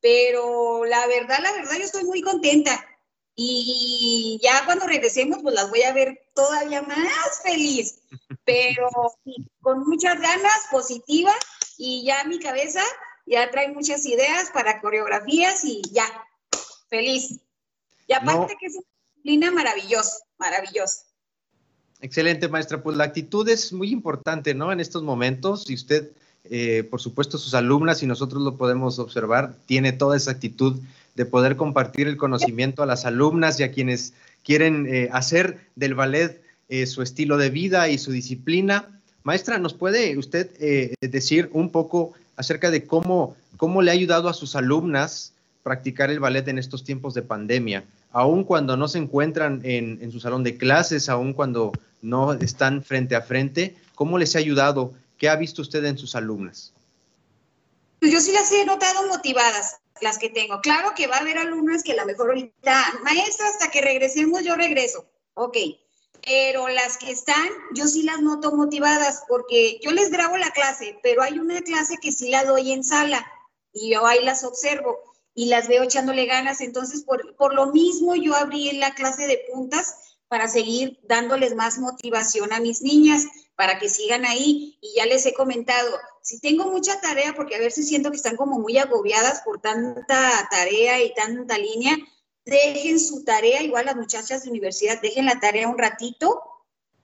Pero 0.00 0.84
la 0.84 1.06
verdad, 1.06 1.38
la 1.42 1.52
verdad, 1.52 1.78
yo 1.78 1.84
estoy 1.84 2.04
muy 2.04 2.20
contenta. 2.20 2.84
Y 3.34 4.38
ya 4.42 4.64
cuando 4.66 4.86
regresemos, 4.86 5.38
pues 5.42 5.54
las 5.54 5.70
voy 5.70 5.82
a 5.82 5.92
ver 5.92 6.28
todavía 6.34 6.82
más 6.82 7.40
feliz, 7.42 8.00
pero 8.44 8.88
con 9.60 9.88
muchas 9.88 10.20
ganas, 10.20 10.66
positiva, 10.70 11.32
y 11.78 12.04
ya 12.04 12.24
mi 12.24 12.38
cabeza 12.38 12.82
ya 13.24 13.50
trae 13.50 13.68
muchas 13.68 14.04
ideas 14.06 14.50
para 14.50 14.80
coreografías 14.80 15.64
y 15.64 15.82
ya, 15.92 16.04
feliz. 16.90 17.40
Y 18.08 18.14
aparte 18.14 18.56
que 18.58 18.66
es 18.66 18.74
una 18.74 18.86
disciplina 19.14 19.50
maravillosa, 19.52 20.16
maravillosa. 20.38 21.02
Excelente, 22.00 22.48
maestra. 22.48 22.82
Pues 22.82 22.96
la 22.96 23.04
actitud 23.04 23.48
es 23.48 23.72
muy 23.72 23.90
importante, 23.90 24.54
¿no? 24.54 24.72
En 24.72 24.80
estos 24.80 25.02
momentos, 25.02 25.68
y 25.68 25.74
usted, 25.74 26.10
eh, 26.44 26.84
por 26.84 27.00
supuesto, 27.00 27.38
sus 27.38 27.54
alumnas, 27.54 28.02
y 28.02 28.06
nosotros 28.06 28.42
lo 28.42 28.56
podemos 28.56 28.98
observar, 28.98 29.54
tiene 29.66 29.92
toda 29.92 30.16
esa 30.16 30.30
actitud 30.30 30.80
de 31.16 31.26
poder 31.26 31.56
compartir 31.56 32.06
el 32.06 32.16
conocimiento 32.16 32.82
a 32.82 32.86
las 32.86 33.04
alumnas 33.04 33.58
y 33.60 33.64
a 33.64 33.72
quienes 33.72 34.14
quieren 34.44 34.86
eh, 34.88 35.08
hacer 35.12 35.58
del 35.74 35.94
ballet 35.94 36.40
eh, 36.68 36.86
su 36.86 37.02
estilo 37.02 37.36
de 37.36 37.50
vida 37.50 37.88
y 37.88 37.98
su 37.98 38.12
disciplina. 38.12 39.00
Maestra, 39.24 39.58
¿nos 39.58 39.74
puede 39.74 40.16
usted 40.16 40.56
decir 41.00 41.50
un 41.52 41.70
poco 41.70 42.14
acerca 42.36 42.70
de 42.70 42.86
cómo, 42.86 43.36
cómo 43.58 43.82
le 43.82 43.90
ha 43.90 43.94
ayudado 43.94 44.28
a 44.28 44.32
sus 44.32 44.56
alumnas 44.56 45.34
practicar 45.64 46.10
el 46.10 46.20
ballet 46.20 46.46
en 46.48 46.58
estos 46.58 46.84
tiempos 46.84 47.12
de 47.12 47.22
pandemia? 47.22 47.84
Aún 48.10 48.44
cuando 48.44 48.76
no 48.76 48.88
se 48.88 48.98
encuentran 48.98 49.60
en, 49.64 50.10
su 50.10 50.20
salón 50.20 50.42
de 50.42 50.56
clases, 50.56 51.08
aún 51.08 51.32
cuando 51.32 51.72
no 52.00 52.32
están 52.32 52.82
frente 52.82 53.16
a 53.16 53.22
frente. 53.22 53.76
¿Cómo 53.94 54.18
les 54.18 54.34
ha 54.34 54.38
ayudado? 54.38 54.92
¿Qué 55.18 55.28
ha 55.28 55.36
visto 55.36 55.62
usted 55.62 55.84
en 55.84 55.98
sus 55.98 56.14
alumnas? 56.14 56.72
Pues 58.00 58.12
yo 58.12 58.20
sí 58.20 58.32
las 58.32 58.50
he 58.52 58.64
notado 58.64 59.06
motivadas, 59.08 59.76
las 60.00 60.18
que 60.18 60.30
tengo. 60.30 60.60
Claro 60.60 60.92
que 60.96 61.06
va 61.06 61.16
a 61.16 61.20
haber 61.20 61.38
alumnas 61.38 61.82
que 61.82 61.98
a 61.98 62.04
mejor 62.04 62.28
ahorita, 62.28 62.84
maestra, 63.02 63.48
hasta 63.48 63.70
que 63.70 63.80
regresemos 63.80 64.44
yo 64.44 64.54
regreso. 64.54 65.04
Ok, 65.34 65.56
pero 66.24 66.68
las 66.68 66.98
que 66.98 67.10
están, 67.10 67.48
yo 67.74 67.86
sí 67.86 68.02
las 68.02 68.20
noto 68.20 68.52
motivadas 68.52 69.22
porque 69.28 69.80
yo 69.82 69.92
les 69.92 70.10
grabo 70.10 70.36
la 70.36 70.50
clase, 70.50 70.98
pero 71.02 71.22
hay 71.22 71.38
una 71.38 71.62
clase 71.62 71.96
que 72.00 72.12
sí 72.12 72.30
la 72.30 72.44
doy 72.44 72.72
en 72.72 72.84
sala 72.84 73.26
y 73.72 73.92
yo 73.92 74.06
ahí 74.06 74.24
las 74.24 74.44
observo 74.44 75.07
y 75.38 75.44
las 75.44 75.68
veo 75.68 75.84
echándole 75.84 76.26
ganas. 76.26 76.60
Entonces, 76.60 77.04
por, 77.04 77.36
por 77.36 77.54
lo 77.54 77.66
mismo, 77.66 78.16
yo 78.16 78.34
abrí 78.34 78.72
la 78.72 78.92
clase 78.96 79.28
de 79.28 79.44
puntas 79.52 79.94
para 80.26 80.48
seguir 80.48 80.98
dándoles 81.04 81.54
más 81.54 81.78
motivación 81.78 82.52
a 82.52 82.58
mis 82.58 82.82
niñas, 82.82 83.24
para 83.54 83.78
que 83.78 83.88
sigan 83.88 84.24
ahí. 84.24 84.76
Y 84.80 84.96
ya 84.96 85.06
les 85.06 85.24
he 85.26 85.34
comentado, 85.34 85.96
si 86.22 86.40
tengo 86.40 86.64
mucha 86.64 87.00
tarea, 87.00 87.34
porque 87.36 87.54
a 87.54 87.60
veces 87.60 87.86
siento 87.86 88.10
que 88.10 88.16
están 88.16 88.34
como 88.34 88.58
muy 88.58 88.78
agobiadas 88.78 89.42
por 89.42 89.60
tanta 89.60 90.48
tarea 90.50 91.00
y 91.04 91.14
tanta 91.14 91.56
línea, 91.56 91.96
dejen 92.44 92.98
su 92.98 93.22
tarea, 93.22 93.62
igual 93.62 93.86
las 93.86 93.94
muchachas 93.94 94.42
de 94.42 94.50
universidad, 94.50 95.00
dejen 95.00 95.26
la 95.26 95.38
tarea 95.38 95.68
un 95.68 95.78
ratito, 95.78 96.42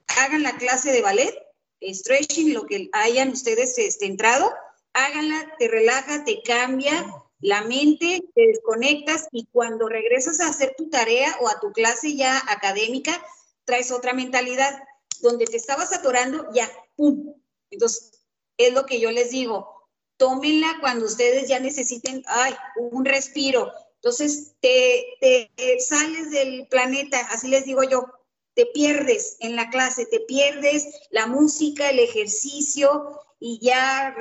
hagan 0.08 0.42
la 0.42 0.56
clase 0.56 0.90
de 0.90 1.02
ballet, 1.02 1.32
stretching, 1.80 2.52
lo 2.52 2.66
que 2.66 2.90
hayan 2.94 3.28
ustedes 3.28 3.78
este, 3.78 4.06
entrado, 4.06 4.52
háganla, 4.92 5.54
te 5.56 5.68
relaja, 5.68 6.24
te 6.24 6.42
cambia, 6.42 7.06
la 7.44 7.60
mente, 7.60 8.22
te 8.34 8.46
desconectas 8.46 9.28
y 9.30 9.46
cuando 9.52 9.86
regresas 9.86 10.40
a 10.40 10.48
hacer 10.48 10.74
tu 10.78 10.88
tarea 10.88 11.36
o 11.42 11.48
a 11.50 11.60
tu 11.60 11.72
clase 11.72 12.16
ya 12.16 12.42
académica, 12.48 13.22
traes 13.66 13.92
otra 13.92 14.14
mentalidad. 14.14 14.82
Donde 15.20 15.44
te 15.44 15.58
estabas 15.58 15.92
atorando, 15.92 16.48
ya, 16.54 16.70
¡pum! 16.96 17.34
Entonces, 17.70 18.12
es 18.56 18.72
lo 18.72 18.86
que 18.86 18.98
yo 18.98 19.10
les 19.10 19.30
digo, 19.30 19.74
tómenla 20.16 20.78
cuando 20.80 21.04
ustedes 21.04 21.46
ya 21.46 21.60
necesiten, 21.60 22.22
ay, 22.26 22.54
un 22.76 23.04
respiro. 23.04 23.70
Entonces, 23.96 24.54
te, 24.60 25.04
te, 25.20 25.80
sales 25.80 26.30
del 26.30 26.66
planeta, 26.68 27.20
así 27.30 27.48
les 27.48 27.66
digo 27.66 27.82
yo, 27.82 28.06
te 28.54 28.64
pierdes 28.66 29.36
en 29.40 29.54
la 29.54 29.68
clase, 29.68 30.06
te 30.06 30.20
pierdes 30.20 30.86
la 31.10 31.26
música, 31.26 31.90
el 31.90 31.98
ejercicio 31.98 33.20
y 33.38 33.58
ya 33.60 34.16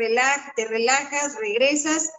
te 0.58 0.65
relajas, 0.65 1.38
regresas. 1.39 2.12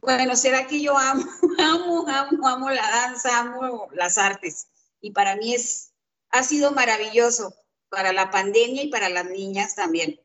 Bueno, 0.00 0.34
será 0.34 0.66
que 0.66 0.80
yo 0.80 0.96
amo, 0.96 1.24
amo, 1.58 2.06
amo, 2.08 2.48
amo 2.48 2.70
la 2.70 2.88
danza, 2.90 3.40
amo 3.40 3.88
las 3.94 4.18
artes. 4.18 4.68
Y 5.00 5.12
para 5.12 5.36
mí 5.36 5.54
es, 5.54 5.92
ha 6.30 6.42
sido 6.42 6.72
maravilloso 6.72 7.54
para 7.90 8.12
la 8.12 8.30
pandemia 8.30 8.84
y 8.84 8.88
para 8.88 9.08
las 9.08 9.28
niñas 9.28 9.74
también. 9.74 10.18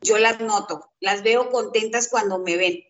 Yo 0.00 0.18
las 0.18 0.40
noto, 0.40 0.90
las 1.00 1.22
veo 1.22 1.50
contentas 1.50 2.08
cuando 2.08 2.38
me 2.38 2.56
ven. 2.56 2.84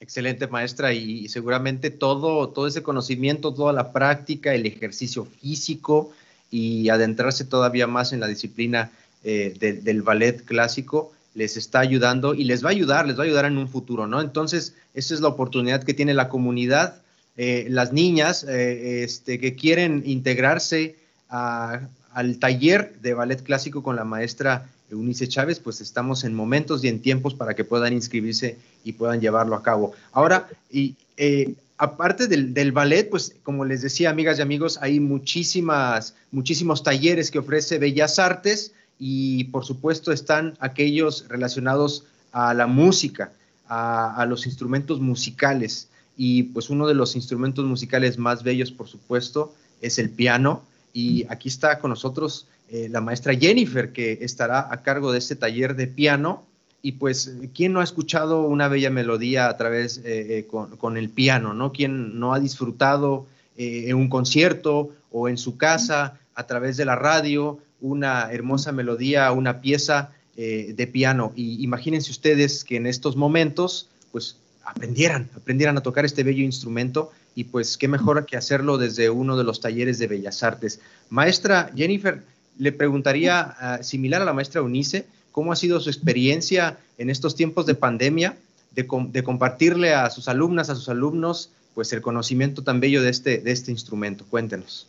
Excelente 0.00 0.46
maestra 0.46 0.92
y, 0.92 1.28
seguramente 1.28 1.90
todo, 1.90 2.50
todo 2.50 2.68
ese 2.68 2.84
conocimiento, 2.84 3.52
toda 3.52 3.72
la 3.72 3.92
práctica, 3.92 4.54
el 4.54 4.64
ejercicio 4.64 5.24
físico 5.24 6.12
y 6.50 6.88
adentrarse 6.88 7.44
todavía 7.44 7.88
más 7.88 8.12
en 8.12 8.20
la 8.20 8.28
disciplina 8.28 8.92
eh, 9.24 9.54
del 9.58 10.02
ballet 10.02 10.44
clásico 10.44 11.12
les 11.38 11.56
está 11.56 11.78
ayudando 11.78 12.34
y 12.34 12.42
les 12.42 12.64
va 12.64 12.70
a 12.70 12.72
ayudar, 12.72 13.06
les 13.06 13.16
va 13.16 13.22
a 13.22 13.26
ayudar 13.26 13.44
en 13.44 13.58
un 13.58 13.68
futuro, 13.68 14.08
¿no? 14.08 14.20
Entonces, 14.20 14.74
esa 14.92 15.14
es 15.14 15.20
la 15.20 15.28
oportunidad 15.28 15.84
que 15.84 15.94
tiene 15.94 16.12
la 16.12 16.28
comunidad, 16.28 17.00
eh, 17.36 17.68
las 17.70 17.92
niñas 17.92 18.44
eh, 18.48 19.04
este, 19.04 19.38
que 19.38 19.54
quieren 19.54 20.02
integrarse 20.04 20.96
al 21.28 22.38
taller 22.40 22.94
de 23.02 23.14
ballet 23.14 23.40
clásico 23.42 23.84
con 23.84 23.94
la 23.94 24.04
maestra 24.04 24.68
Eunice 24.90 25.28
Chávez, 25.28 25.60
pues 25.60 25.80
estamos 25.80 26.24
en 26.24 26.34
momentos 26.34 26.82
y 26.82 26.88
en 26.88 27.00
tiempos 27.00 27.34
para 27.34 27.54
que 27.54 27.64
puedan 27.64 27.92
inscribirse 27.92 28.56
y 28.82 28.94
puedan 28.94 29.20
llevarlo 29.20 29.54
a 29.54 29.62
cabo. 29.62 29.92
Ahora, 30.12 30.48
y 30.72 30.96
eh, 31.16 31.54
aparte 31.76 32.26
del, 32.26 32.72
ballet, 32.72 33.08
pues 33.08 33.36
como 33.44 33.64
les 33.64 33.82
decía, 33.82 34.10
amigas 34.10 34.38
y 34.38 34.42
amigos, 34.42 34.78
hay 34.82 34.98
muchísimas, 34.98 36.14
muchísimos 36.32 36.82
talleres 36.82 37.30
que 37.30 37.38
ofrece 37.38 37.78
Bellas 37.78 38.18
Artes 38.18 38.72
y 38.98 39.44
por 39.44 39.64
supuesto 39.64 40.12
están 40.12 40.56
aquellos 40.60 41.26
relacionados 41.28 42.04
a 42.32 42.54
la 42.54 42.66
música, 42.66 43.32
a, 43.68 44.24
los 44.28 44.46
instrumentos 44.46 45.00
musicales. 45.00 45.88
Y 46.16 46.44
pues 46.44 46.68
uno 46.70 46.86
de 46.86 46.94
los 46.94 47.14
instrumentos 47.14 47.64
musicales 47.64 48.18
más 48.18 48.42
bellos, 48.42 48.72
por 48.72 48.88
supuesto, 48.88 49.54
es 49.80 49.98
el 49.98 50.10
piano. 50.10 50.62
Y 50.92 51.26
aquí 51.28 51.48
está 51.48 51.78
con 51.78 51.90
nosotros 51.90 52.46
eh, 52.70 52.88
la 52.90 53.00
maestra 53.00 53.34
Jennifer, 53.34 53.92
que 53.92 54.18
estará 54.22 54.72
a 54.72 54.82
cargo 54.82 55.12
de 55.12 55.18
este 55.18 55.36
taller 55.36 55.76
de 55.76 55.86
piano. 55.86 56.44
Y 56.82 56.92
pues, 56.92 57.32
¿quién 57.54 57.72
no 57.72 57.80
ha 57.80 57.84
escuchado 57.84 58.42
una 58.42 58.68
bella 58.68 58.90
melodía 58.90 59.48
a 59.48 59.56
través 59.56 59.98
eh, 59.98 60.38
eh, 60.38 60.46
con, 60.46 60.96
el 60.96 61.08
piano, 61.08 61.54
no? 61.54 61.72
¿Quién 61.72 62.18
no 62.18 62.34
ha 62.34 62.40
disfrutado 62.40 63.26
en 63.60 63.96
un 63.96 64.08
concierto 64.08 64.90
o 65.10 65.28
en 65.28 65.36
su 65.36 65.56
casa 65.56 66.20
a 66.36 66.46
través 66.46 66.76
de 66.76 66.84
la 66.84 66.94
radio 66.94 67.58
una 67.80 68.30
hermosa 68.32 68.72
melodía, 68.72 69.30
una 69.32 69.60
pieza 69.60 70.12
de 70.36 70.88
piano? 70.92 71.32
Y 71.34 71.62
imagínense 71.64 72.10
ustedes 72.10 72.62
que 72.64 72.76
en 72.76 72.86
estos 72.86 73.16
momentos, 73.16 73.88
pues, 74.12 74.36
aprendieran, 74.64 75.28
aprendieran 75.34 75.76
a 75.78 75.82
tocar 75.82 76.04
este 76.04 76.22
bello 76.22 76.44
instrumento 76.44 77.10
y 77.34 77.44
pues 77.44 77.76
qué 77.76 77.88
mejor 77.88 78.26
que 78.26 78.36
hacerlo 78.36 78.78
desde 78.78 79.10
uno 79.10 79.36
de 79.36 79.44
los 79.44 79.60
talleres 79.60 79.98
de 79.98 80.06
Bellas 80.06 80.42
Artes. 80.42 80.80
Maestra 81.08 81.70
Jennifer, 81.74 82.22
le 82.58 82.72
preguntaría, 82.72 83.40
ah, 83.40 83.82
similar 83.82 84.20
a 84.20 84.24
la 84.24 84.32
maestra 84.32 84.62
Unice, 84.62 85.06
¿cómo 85.32 85.52
ha 85.52 85.56
sido 85.56 85.80
su 85.80 85.88
experiencia 85.88 86.78
en 86.98 87.10
estos 87.10 87.36
tiempos 87.36 87.64
de 87.66 87.74
pandemia 87.74 88.36
de, 88.74 88.86
compartirle 89.22 89.94
a 89.94 90.10
sus 90.10 90.28
alumnas, 90.28 90.68
a 90.68 90.74
sus 90.74 90.88
alumnos, 90.88 91.50
pues 91.74 91.92
el 91.92 92.02
conocimiento 92.02 92.62
tan 92.62 92.80
bello 92.80 93.02
de 93.02 93.10
este, 93.10 93.38
de 93.38 93.52
este 93.52 93.70
instrumento? 93.70 94.24
Cuéntenos. 94.28 94.88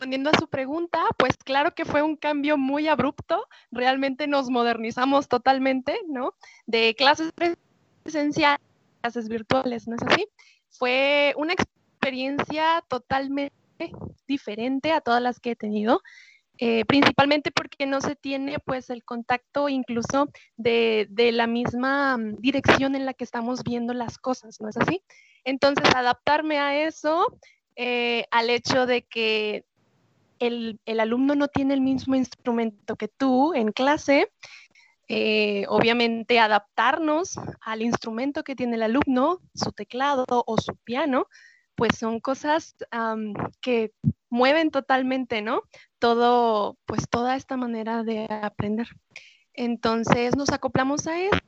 Respondiendo 0.00 0.30
a 0.30 0.38
su 0.38 0.48
pregunta, 0.48 1.04
pues 1.18 1.36
claro 1.36 1.74
que 1.74 1.84
fue 1.84 2.00
un 2.00 2.16
cambio 2.16 2.56
muy 2.56 2.88
abrupto, 2.88 3.46
realmente 3.70 4.26
nos 4.26 4.48
modernizamos 4.48 5.28
totalmente, 5.28 6.00
¿no? 6.08 6.32
De 6.64 6.94
clases 6.94 7.34
presenciales 8.02 8.60
a 8.62 9.00
clases 9.02 9.28
virtuales, 9.28 9.86
¿no 9.86 9.96
es 9.96 10.02
así? 10.02 10.26
Fue 10.70 11.34
una 11.36 11.52
experiencia 11.52 12.82
totalmente 12.88 13.52
diferente 14.26 14.90
a 14.90 15.02
todas 15.02 15.20
las 15.20 15.38
que 15.38 15.50
he 15.50 15.56
tenido. 15.56 16.00
Eh, 16.56 16.86
principalmente 16.86 17.50
porque 17.50 17.84
no 17.84 18.00
se 18.00 18.16
tiene 18.16 18.58
pues 18.58 18.88
el 18.88 19.04
contacto 19.04 19.68
incluso 19.68 20.30
de, 20.56 21.08
la 21.34 21.46
misma 21.46 22.16
mm, 22.16 22.36
dirección 22.36 22.94
en 22.94 23.04
la 23.04 23.12
que 23.12 23.24
estamos 23.24 23.64
viendo 23.64 23.92
las 23.92 24.16
cosas, 24.16 24.62
¿no 24.62 24.70
es 24.70 24.78
así? 24.78 25.02
Entonces, 25.44 25.94
adaptarme 25.94 26.58
a 26.58 26.86
eso, 26.86 27.38
eh, 27.76 28.24
al 28.30 28.48
hecho 28.48 28.86
de 28.86 29.02
que 29.02 29.66
el, 30.40 30.80
alumno 30.98 31.34
no 31.34 31.48
tiene 31.48 31.74
el 31.74 31.80
mismo 31.80 32.16
instrumento 32.16 32.96
que 32.96 33.08
tú 33.08 33.54
en 33.54 33.72
clase, 33.72 34.32
eh, 35.08 35.64
obviamente 35.68 36.40
adaptarnos 36.40 37.38
al 37.60 37.82
instrumento 37.82 38.42
que 38.42 38.56
tiene 38.56 38.76
el 38.76 38.82
alumno, 38.82 39.40
su 39.54 39.72
teclado 39.72 40.24
o 40.28 40.56
su 40.58 40.76
piano, 40.76 41.26
pues 41.74 41.96
son 41.98 42.20
cosas 42.20 42.76
que 43.60 43.92
mueven 44.28 44.70
totalmente, 44.70 45.42
¿no? 45.42 45.62
Todo, 45.98 46.76
pues 46.86 47.08
toda 47.08 47.36
esta 47.36 47.56
manera 47.56 48.02
de 48.02 48.26
aprender. 48.30 48.88
Entonces 49.54 50.36
nos 50.36 50.50
acoplamos 50.50 51.06
a 51.06 51.18
eso. 51.20 51.40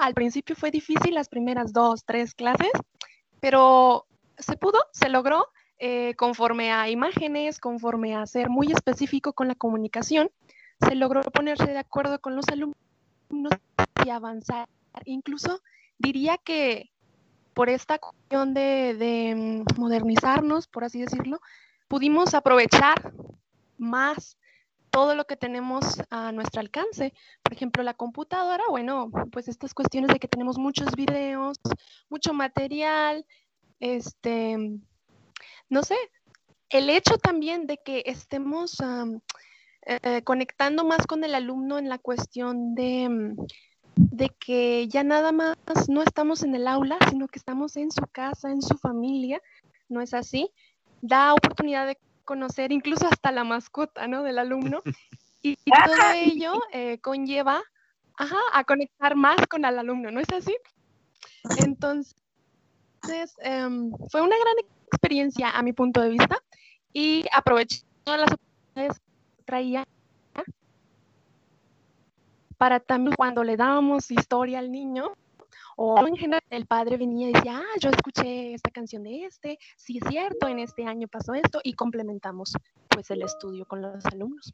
Al 0.00 0.14
principio 0.14 0.56
fue 0.56 0.70
difícil 0.70 1.14
las 1.14 1.28
primeras 1.28 1.72
dos, 1.72 2.04
tres 2.04 2.34
clases, 2.34 2.72
pero 3.40 4.06
se 4.38 4.56
pudo, 4.56 4.78
se 4.92 5.08
logró 5.08 5.48
eh, 5.78 6.14
conforme 6.14 6.72
a 6.72 6.90
imágenes, 6.90 7.60
conforme 7.60 8.16
a 8.16 8.26
ser 8.26 8.48
muy 8.48 8.72
específico 8.72 9.32
con 9.32 9.48
la 9.48 9.54
comunicación, 9.54 10.30
se 10.80 10.94
logró 10.94 11.22
ponerse 11.22 11.66
de 11.66 11.78
acuerdo 11.78 12.20
con 12.20 12.36
los 12.36 12.46
alumnos 12.48 13.52
y 14.04 14.10
avanzar. 14.10 14.68
Incluso 15.04 15.60
diría 15.98 16.38
que 16.38 16.90
por 17.54 17.68
esta 17.68 17.98
cuestión 17.98 18.54
de, 18.54 19.64
mm, 19.66 19.80
modernizarnos, 19.80 20.66
por 20.68 20.84
así 20.84 21.00
decirlo, 21.00 21.40
pudimos 21.88 22.34
aprovechar 22.34 23.12
más 23.78 24.36
todo 24.90 25.14
lo 25.14 25.26
que 25.26 25.36
tenemos 25.36 26.02
a 26.10 26.32
nuestro 26.32 26.60
alcance. 26.60 27.12
Por 27.42 27.52
ejemplo, 27.52 27.82
la 27.82 27.94
computadora, 27.94 28.64
bueno, 28.68 29.10
pues 29.32 29.48
estas 29.48 29.74
cuestiones 29.74 30.12
de 30.12 30.18
que 30.18 30.28
tenemos 30.28 30.58
muchos 30.58 30.92
videos, 30.96 31.58
mucho 32.08 32.32
material, 32.32 33.26
este, 33.80 34.80
no 35.68 35.82
sé, 35.82 35.96
el 36.70 36.90
hecho 36.90 37.18
también 37.18 37.66
de 37.66 37.78
que 37.78 38.02
estemos 38.06 38.78
eh, 39.86 40.22
conectando 40.22 40.84
más 40.84 41.06
con 41.06 41.24
el 41.24 41.34
alumno 41.34 41.78
en 41.78 41.88
la 41.88 41.98
cuestión 41.98 42.74
de 42.74 43.08
mm, 43.08 43.46
de 43.98 44.28
que 44.38 44.86
ya 44.88 45.02
nada 45.02 45.32
más 45.32 45.56
no 45.88 46.02
estamos 46.02 46.44
en 46.44 46.54
el 46.54 46.68
aula, 46.68 46.98
sino 47.10 47.26
que 47.26 47.38
estamos 47.38 47.76
en 47.76 47.90
su 47.90 48.02
casa, 48.12 48.50
en 48.50 48.62
su 48.62 48.78
familia, 48.78 49.42
¿no 49.88 50.00
es 50.00 50.14
así? 50.14 50.50
Da 51.02 51.34
oportunidad 51.34 51.86
de 51.86 51.98
conocer 52.24 52.70
incluso 52.70 53.08
hasta 53.08 53.32
la 53.32 53.42
mascota, 53.42 54.06
¿no? 54.06 54.22
Del 54.22 54.38
alumno. 54.38 54.82
Y, 55.40 55.54
todo 55.54 56.10
ello 56.16 56.52
eh, 56.72 56.98
conlleva 56.98 57.62
a 58.52 58.64
conectar 58.64 59.14
más 59.14 59.36
con 59.48 59.64
el 59.64 59.78
alumno, 59.78 60.10
¿no 60.10 60.18
es 60.18 60.28
así? 60.32 60.54
Entonces, 61.64 62.16
em, 63.38 63.92
fue 64.10 64.20
una 64.20 64.34
gran 64.36 64.54
experiencia 64.90 65.50
a 65.50 65.62
mi 65.62 65.72
punto 65.72 66.00
de 66.00 66.10
vista 66.10 66.38
y 66.92 67.24
aproveché 67.32 67.82
todas 68.04 68.20
las 68.20 68.32
oportunidades 68.32 68.98
que 69.36 69.42
traía 69.44 69.86
para 72.58 72.80
también 72.80 73.14
cuando 73.16 73.44
le 73.44 73.56
dábamos 73.56 74.10
historia 74.10 74.58
al 74.58 74.70
niño, 74.70 75.12
o 75.76 76.06
en 76.06 76.16
general 76.16 76.42
el 76.50 76.66
padre 76.66 76.96
venía 76.96 77.30
y 77.30 77.32
decía, 77.32 77.58
ah, 77.58 77.78
yo 77.80 77.88
escuché 77.90 78.52
esta 78.52 78.70
canción 78.70 79.04
de 79.04 79.24
este, 79.24 79.58
sí 79.76 80.00
es 80.02 80.08
cierto, 80.08 80.48
en 80.48 80.58
este 80.58 80.84
año 80.84 81.06
pasó 81.06 81.34
esto, 81.34 81.60
y 81.62 81.74
complementamos 81.74 82.52
pues 82.88 83.10
el 83.12 83.22
estudio 83.22 83.64
con 83.64 83.80
los 83.80 84.04
alumnos. 84.06 84.52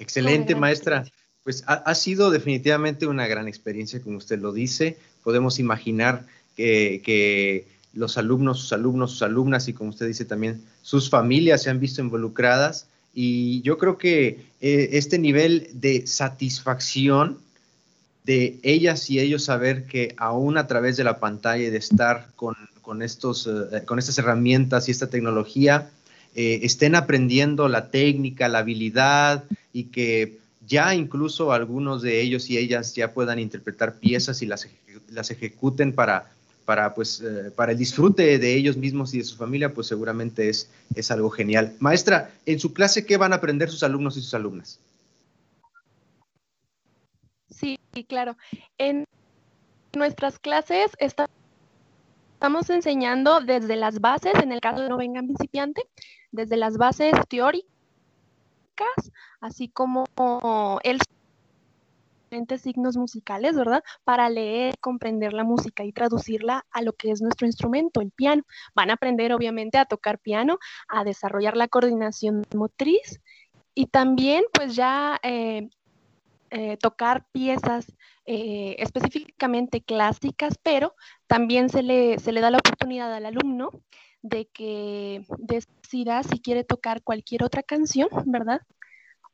Excelente, 0.00 0.56
maestra. 0.56 1.04
Pues 1.44 1.64
ha, 1.66 1.94
sido 1.94 2.30
definitivamente 2.30 3.06
una 3.06 3.26
gran 3.26 3.48
experiencia, 3.48 4.02
como 4.02 4.18
usted 4.18 4.40
lo 4.40 4.52
dice. 4.52 4.98
Podemos 5.22 5.58
imaginar 5.58 6.26
que, 6.54 7.00
que 7.04 7.66
los 7.92 8.18
alumnos, 8.18 8.60
sus 8.60 8.72
alumnos, 8.72 9.12
sus 9.12 9.22
alumnas 9.22 9.68
y 9.68 9.72
como 9.72 9.90
usted 9.90 10.06
dice 10.06 10.24
también, 10.24 10.62
sus 10.82 11.10
familias 11.10 11.62
se 11.62 11.70
han 11.70 11.80
visto 11.80 12.00
involucradas. 12.00 12.86
Y 13.12 13.60
yo 13.62 13.78
creo 13.78 13.98
que 13.98 14.46
eh, 14.60 14.90
este 14.92 15.18
nivel 15.18 15.68
de 15.74 16.06
satisfacción 16.06 17.38
de 18.24 18.58
ellas 18.62 19.10
y 19.10 19.18
ellos 19.18 19.44
saber 19.44 19.86
que 19.86 20.14
aún 20.16 20.58
a 20.58 20.66
través 20.66 20.96
de 20.96 21.04
la 21.04 21.18
pantalla 21.18 21.64
y 21.64 21.70
de 21.70 21.78
estar 21.78 22.28
con, 22.36 23.02
estos, 23.02 23.48
eh, 23.48 23.84
con 23.84 23.98
estas 23.98 24.18
herramientas 24.18 24.88
y 24.88 24.92
esta 24.92 25.08
tecnología, 25.08 25.90
eh, 26.36 26.60
estén 26.62 26.94
aprendiendo 26.94 27.68
la 27.68 27.90
técnica, 27.90 28.48
la 28.48 28.60
habilidad 28.60 29.44
y 29.72 29.84
que 29.84 30.38
ya 30.66 30.94
incluso 30.94 31.52
algunos 31.52 32.02
de 32.02 32.20
ellos 32.20 32.48
y 32.48 32.58
ellas 32.58 32.94
ya 32.94 33.12
puedan 33.12 33.40
interpretar 33.40 33.98
piezas 33.98 34.42
y 34.42 34.46
las, 34.46 34.68
las 35.08 35.32
ejecuten 35.32 35.92
para, 35.92 36.30
para, 36.64 36.94
pues, 36.94 37.20
eh, 37.20 37.50
para 37.50 37.72
el 37.72 37.78
disfrute 37.78 38.38
de 38.38 38.54
ellos 38.54 38.76
mismos 38.76 39.12
y 39.14 39.18
de 39.18 39.24
su 39.24 39.36
familia, 39.36 39.74
pues 39.74 39.86
seguramente 39.86 40.48
es, 40.48 40.70
es 40.94 41.10
algo 41.10 41.30
genial. 41.30 41.74
Maestra, 41.80 42.30
en 42.46 42.60
su 42.60 42.72
clase, 42.72 43.04
¿qué 43.06 43.16
van 43.16 43.32
a 43.32 43.36
aprender 43.36 43.70
sus 43.70 43.82
alumnos 43.82 44.16
y 44.16 44.20
sus 44.20 44.34
alumnas? 44.34 44.78
Sí, 47.48 47.78
claro. 48.08 48.36
En 48.78 49.04
nuestras 49.94 50.38
clases 50.38 50.92
estamos 50.98 52.70
enseñando 52.70 53.40
desde 53.40 53.76
las 53.76 54.00
bases, 54.00 54.32
en 54.42 54.52
el 54.52 54.60
caso 54.60 54.82
de 54.82 54.88
no 54.88 54.96
vengan 54.96 55.26
principiante, 55.26 55.82
desde 56.30 56.56
las 56.56 56.76
bases 56.76 57.12
teóricas, 57.28 57.68
así 59.40 59.68
como 59.68 60.04
el 60.84 61.00
signos 62.58 62.96
musicales, 62.96 63.56
¿verdad? 63.56 63.82
Para 64.04 64.28
leer, 64.28 64.78
comprender 64.78 65.32
la 65.32 65.44
música 65.44 65.84
y 65.84 65.92
traducirla 65.92 66.64
a 66.70 66.82
lo 66.82 66.92
que 66.92 67.10
es 67.10 67.20
nuestro 67.20 67.46
instrumento, 67.46 68.00
el 68.00 68.10
piano. 68.10 68.42
Van 68.74 68.90
a 68.90 68.94
aprender, 68.94 69.32
obviamente, 69.32 69.78
a 69.78 69.84
tocar 69.84 70.18
piano, 70.18 70.58
a 70.88 71.04
desarrollar 71.04 71.56
la 71.56 71.68
coordinación 71.68 72.42
motriz 72.54 73.20
y 73.74 73.86
también, 73.86 74.44
pues 74.52 74.74
ya 74.76 75.18
eh, 75.22 75.68
eh, 76.50 76.76
tocar 76.78 77.24
piezas 77.32 77.86
eh, 78.26 78.76
específicamente 78.78 79.82
clásicas, 79.82 80.58
pero 80.62 80.94
también 81.26 81.68
se 81.68 81.82
le, 81.82 82.18
se 82.18 82.32
le 82.32 82.40
da 82.40 82.50
la 82.50 82.58
oportunidad 82.58 83.12
al 83.14 83.26
alumno 83.26 83.70
de 84.22 84.46
que 84.46 85.24
decida 85.38 86.22
si 86.22 86.40
quiere 86.40 86.64
tocar 86.64 87.02
cualquier 87.02 87.42
otra 87.42 87.62
canción, 87.62 88.08
¿verdad? 88.26 88.60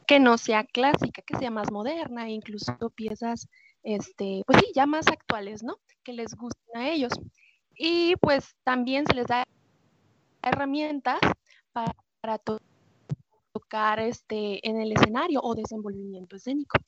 Que 0.07 0.21
no 0.21 0.39
sea 0.39 0.65
clásica, 0.65 1.23
que 1.23 1.37
sea 1.37 1.51
más 1.51 1.71
moderna, 1.71 2.31
incluso 2.31 2.77
piezas, 2.95 3.49
este, 3.83 4.43
pues 4.47 4.61
sí, 4.61 4.73
ya 4.75 4.87
más 4.87 5.09
actuales, 5.09 5.63
¿no? 5.63 5.79
Que 6.03 6.13
les 6.13 6.35
gusten 6.35 6.77
a 6.77 6.89
ellos. 6.89 7.13
Y 7.75 8.17
pues 8.17 8.55
también 8.65 9.05
se 9.07 9.15
les 9.15 9.27
da 9.27 9.45
herramientas 10.43 11.19
para, 11.73 11.93
tocar 13.53 14.01
este, 14.01 14.67
en 14.69 14.81
el 14.81 14.93
escenario 14.93 15.41
o 15.43 15.55
desenvolvimiento 15.55 16.37
escénico. 16.37 16.79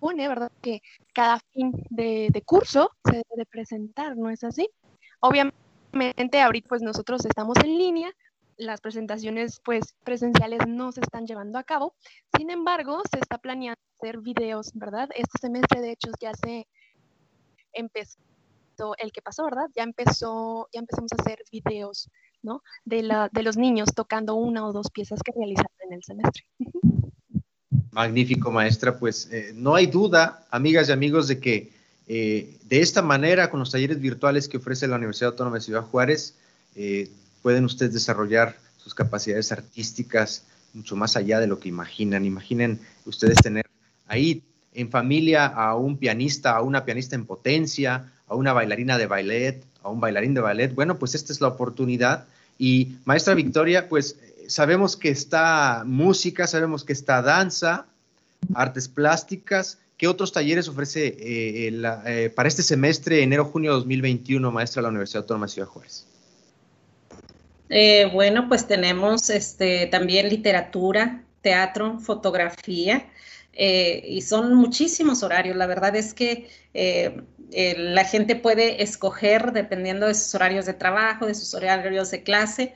Pone, 0.00 0.26
¿verdad? 0.28 0.50
Que 0.62 0.82
cada 1.12 1.38
fin 1.52 1.72
de, 1.90 2.42
curso 2.44 2.90
se 3.04 3.16
debe 3.16 3.36
de 3.36 3.46
presentar, 3.46 4.16
¿no 4.16 4.30
es 4.30 4.44
así? 4.44 4.68
Obviamente 5.20 6.40
ahorita 6.40 6.68
pues 6.68 6.82
nosotros 6.82 7.24
estamos 7.26 7.56
en 7.62 7.78
línea, 7.78 8.12
las 8.62 8.80
presentaciones 8.80 9.60
pues 9.64 9.94
presenciales 10.04 10.60
no 10.66 10.92
se 10.92 11.00
están 11.00 11.26
llevando 11.26 11.58
a 11.58 11.64
cabo. 11.64 11.94
Sin 12.36 12.50
embargo, 12.50 13.02
se 13.10 13.18
está 13.18 13.38
planeando 13.38 13.80
hacer 13.98 14.20
videos, 14.20 14.70
¿verdad? 14.74 15.08
Este 15.14 15.38
semestre 15.40 15.80
de 15.80 15.92
hecho 15.92 16.10
ya 16.20 16.32
se 16.34 16.66
empezó 17.72 18.18
el 18.98 19.12
que 19.12 19.22
pasó, 19.22 19.44
¿verdad? 19.44 19.66
Ya 19.76 19.82
empezó, 19.82 20.68
ya 20.72 20.80
empezamos 20.80 21.12
a 21.12 21.22
hacer 21.22 21.42
videos, 21.50 22.08
¿no? 22.42 22.62
De, 22.84 23.02
la, 23.02 23.28
de 23.32 23.42
los 23.42 23.56
niños 23.56 23.90
tocando 23.94 24.34
una 24.34 24.66
o 24.66 24.72
dos 24.72 24.90
piezas 24.90 25.20
que 25.22 25.32
realizaron 25.32 25.70
en 25.86 25.92
el 25.92 26.02
semestre. 26.02 26.44
Magnífico, 27.90 28.50
maestra. 28.50 28.98
Pues 28.98 29.30
eh, 29.30 29.52
no 29.54 29.74
hay 29.74 29.86
duda, 29.86 30.46
amigas 30.50 30.88
y 30.88 30.92
amigos, 30.92 31.28
de 31.28 31.38
que 31.38 31.72
eh, 32.08 32.58
de 32.64 32.80
esta 32.80 33.02
manera, 33.02 33.50
con 33.50 33.60
los 33.60 33.70
talleres 33.70 34.00
virtuales 34.00 34.48
que 34.48 34.56
ofrece 34.56 34.88
la 34.88 34.96
Universidad 34.96 35.30
Autónoma 35.30 35.56
de 35.56 35.62
Ciudad 35.62 35.84
Juárez, 35.84 36.36
eh, 36.74 37.10
pueden 37.42 37.64
ustedes 37.64 37.92
desarrollar 37.92 38.56
sus 38.76 38.94
capacidades 38.94 39.52
artísticas 39.52 40.44
mucho 40.74 40.96
más 40.96 41.16
allá 41.16 41.40
de 41.40 41.46
lo 41.46 41.58
que 41.58 41.68
imaginan. 41.68 42.24
Imaginen 42.24 42.80
ustedes 43.04 43.38
tener 43.42 43.66
ahí 44.06 44.42
en 44.74 44.90
familia 44.90 45.46
a 45.46 45.76
un 45.76 45.98
pianista, 45.98 46.56
a 46.56 46.62
una 46.62 46.84
pianista 46.84 47.14
en 47.14 47.26
potencia, 47.26 48.10
a 48.26 48.34
una 48.34 48.52
bailarina 48.52 48.96
de 48.98 49.06
ballet, 49.06 49.64
a 49.82 49.90
un 49.90 50.00
bailarín 50.00 50.34
de 50.34 50.40
ballet. 50.40 50.74
Bueno, 50.74 50.98
pues 50.98 51.14
esta 51.14 51.32
es 51.32 51.40
la 51.40 51.48
oportunidad. 51.48 52.26
Y 52.58 52.96
maestra 53.04 53.34
Victoria, 53.34 53.88
pues 53.88 54.16
sabemos 54.48 54.96
que 54.96 55.10
está 55.10 55.82
música, 55.86 56.46
sabemos 56.46 56.84
que 56.84 56.92
está 56.92 57.22
danza, 57.22 57.86
artes 58.54 58.88
plásticas. 58.88 59.78
¿Qué 59.96 60.08
otros 60.08 60.32
talleres 60.32 60.68
ofrece 60.68 61.06
eh, 61.06 61.70
eh, 62.06 62.32
para 62.34 62.48
este 62.48 62.62
semestre, 62.62 63.22
enero-junio 63.22 63.72
2021, 63.72 64.50
maestra 64.50 64.80
de 64.80 64.84
la 64.84 64.88
Universidad 64.88 65.22
Autónoma 65.22 65.46
de 65.46 65.52
Ciudad 65.52 65.68
Juárez? 65.68 66.06
Eh, 67.74 68.10
bueno, 68.12 68.48
pues 68.48 68.66
tenemos 68.66 69.30
este, 69.30 69.86
también 69.86 70.28
literatura, 70.28 71.24
teatro, 71.40 71.98
fotografía, 72.00 73.10
eh, 73.54 74.04
y 74.06 74.20
son 74.20 74.54
muchísimos 74.54 75.22
horarios. 75.22 75.56
La 75.56 75.66
verdad 75.66 75.96
es 75.96 76.12
que 76.12 76.50
eh, 76.74 77.22
la 77.76 78.04
gente 78.04 78.36
puede 78.36 78.82
escoger 78.82 79.52
dependiendo 79.52 80.06
de 80.06 80.14
sus 80.14 80.34
horarios 80.34 80.66
de 80.66 80.74
trabajo, 80.74 81.26
de 81.26 81.34
sus 81.34 81.54
horarios 81.54 82.10
de 82.10 82.22
clase. 82.22 82.74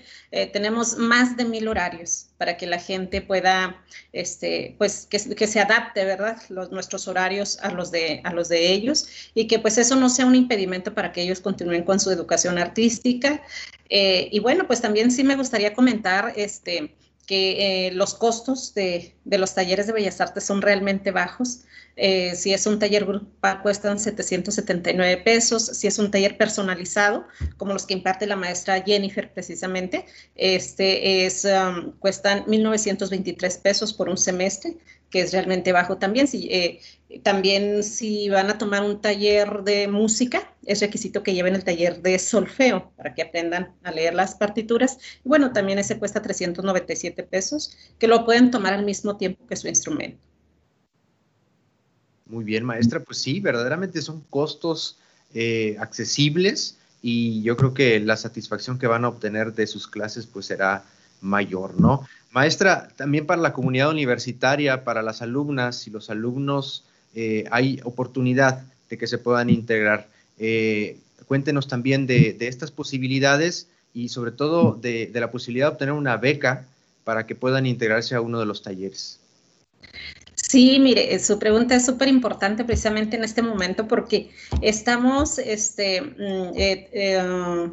tenemos 0.53 0.97
más 0.99 1.37
de 1.37 1.45
mil 1.45 1.69
horarios 1.69 2.27
para 2.39 2.57
que 2.57 2.67
la 2.67 2.79
gente 2.79 3.23
pueda, 3.23 3.83
este, 4.13 4.75
pues, 4.79 5.07
que, 5.07 5.19
se 5.19 5.61
adapte, 5.61 6.05
¿verdad? 6.05 6.37
Los, 6.49 6.71
nuestros 6.71 7.09
horarios 7.09 7.59
a 7.63 7.71
los, 7.71 7.91
de, 7.91 8.21
a 8.25 8.33
los 8.33 8.49
de 8.49 8.73
ellos 8.73 9.09
y 9.35 9.47
que 9.47 9.59
pues 9.59 9.79
eso 9.79 9.97
no 9.97 10.09
sea 10.11 10.27
un 10.27 10.35
impedimento 10.35 10.95
para 10.95 11.13
que 11.13 11.23
ellos 11.23 11.41
continúen 11.41 11.85
con 11.85 11.99
su 11.99 12.11
educación 12.11 12.59
artística. 12.59 13.43
Eh, 13.89 14.29
y 14.33 14.41
bueno, 14.41 14.67
pues 14.67 14.81
también 14.81 15.11
sí 15.11 15.25
me 15.25 15.37
gustaría 15.37 15.73
comentar 15.73 16.33
este, 16.37 16.95
que 17.27 17.87
eh, 17.87 17.93
los 17.93 18.15
costos 18.15 18.75
de, 18.75 19.15
los 19.25 19.55
talleres 19.55 19.87
de 19.87 19.93
Bellas 19.93 20.21
Artes 20.21 20.45
son 20.45 20.63
realmente 20.63 21.11
bajos. 21.11 21.61
Eh, 21.97 22.35
si 22.37 22.53
es 22.53 22.67
un 22.67 22.79
taller 22.79 23.07
grupal, 23.07 23.63
cuestan 23.63 23.99
779 23.99 25.23
pesos. 25.25 25.65
Si 25.65 25.87
es 25.87 25.99
un 25.99 26.11
taller 26.11 26.37
personalizado, 26.37 27.27
como 27.57 27.73
los 27.73 27.87
que 27.87 27.95
imparte 27.95 28.27
la 28.27 28.37
maestra 28.37 28.83
Jennifer 28.83 29.33
precisamente, 29.33 30.05
este 30.35 31.25
es, 31.25 31.47
um, 31.47 31.93
cuestan 31.99 32.45
1.923 32.47 33.61
pesos 33.63 33.95
por 33.95 34.11
un 34.11 34.19
semestre 34.19 34.77
que 35.11 35.21
es 35.21 35.33
realmente 35.33 35.73
bajo 35.73 35.99
también. 35.99 36.27
Si, 36.29 36.49
eh, 36.51 36.81
también 37.23 37.83
si 37.83 38.29
van 38.29 38.51
a 38.51 38.59
tomar 38.59 38.83
un 38.83 39.01
taller 39.01 39.63
de 39.63 39.89
música, 39.89 40.53
es 40.67 40.81
requisito 40.81 41.23
que 41.23 41.33
lleven 41.33 41.55
el 41.55 41.65
taller 41.65 42.03
de 42.03 42.19
solfeo 42.19 42.93
para 42.97 43.15
que 43.15 43.23
aprendan 43.23 43.75
a 43.85 43.93
leer 43.93 44.15
las 44.15 44.35
partituras. 44.35 44.99
Bueno, 45.25 45.53
también 45.53 45.79
ese 45.79 45.99
cuesta 45.99 46.21
397 46.23 47.23
pesos, 47.23 47.77
que 47.99 48.09
lo 48.09 48.25
pueden 48.25 48.51
tomar 48.51 48.75
al 48.75 48.85
mismo 48.85 49.17
tiempo 49.17 49.47
que 49.47 49.57
su 49.57 49.69
instrumento. 49.69 50.26
Muy 52.27 52.45
bien, 52.45 52.65
maestra. 52.65 53.01
Pues 53.01 53.19
sí, 53.19 53.41
verdaderamente 53.41 54.03
son 54.03 54.21
costos 54.31 54.99
eh, 55.35 55.77
accesibles 55.79 56.77
y 57.03 57.43
yo 57.43 57.57
creo 57.57 57.75
que 57.75 58.01
la 58.01 58.17
satisfacción 58.17 58.79
que 58.79 58.87
van 58.87 59.05
a 59.05 59.09
obtener 59.09 59.55
de 59.55 59.67
sus 59.67 59.87
clases 59.87 60.27
pues 60.27 60.47
será 60.47 60.85
mayor, 61.21 61.81
¿no? 61.81 62.07
Maestra, 62.33 62.89
también 62.97 63.27
para 63.27 63.41
la 63.41 63.53
comunidad 63.53 63.91
universitaria, 63.91 64.85
para 64.85 65.03
las 65.03 65.23
alumnas 65.23 65.87
y 65.87 65.91
los 65.91 66.11
alumnos, 66.11 66.85
eh, 67.15 67.45
hay 67.51 67.81
oportunidad 67.85 68.65
de 68.91 68.99
que 68.99 69.07
se 69.07 69.19
puedan 69.19 69.49
integrar. 69.49 70.09
Eh, 70.39 70.99
cuéntenos 71.27 71.67
también 71.69 72.07
de, 72.07 72.37
estas 72.41 72.71
posibilidades 72.71 73.69
y 73.95 74.11
sobre 74.11 74.33
todo 74.33 74.75
de, 74.75 75.11
la 75.15 75.31
posibilidad 75.31 75.69
de 75.69 75.73
obtener 75.73 75.95
una 75.95 76.17
beca 76.17 76.67
para 77.05 77.27
que 77.27 77.35
puedan 77.35 77.67
integrarse 77.67 78.15
a 78.15 78.21
uno 78.21 78.39
de 78.39 78.47
los 78.47 78.63
talleres. 78.63 79.21
Sí, 80.49 80.79
mire, 80.79 81.19
su 81.19 81.39
pregunta 81.39 81.75
es 81.75 81.85
súper 81.85 82.09
importante 82.09 82.65
precisamente 82.65 83.17
en 83.17 83.25
este 83.25 83.43
momento 83.43 83.89
porque 83.89 84.31
estamos 84.63 85.39
este, 85.39 86.01
mm, 86.03 86.53
eh, 86.55 87.71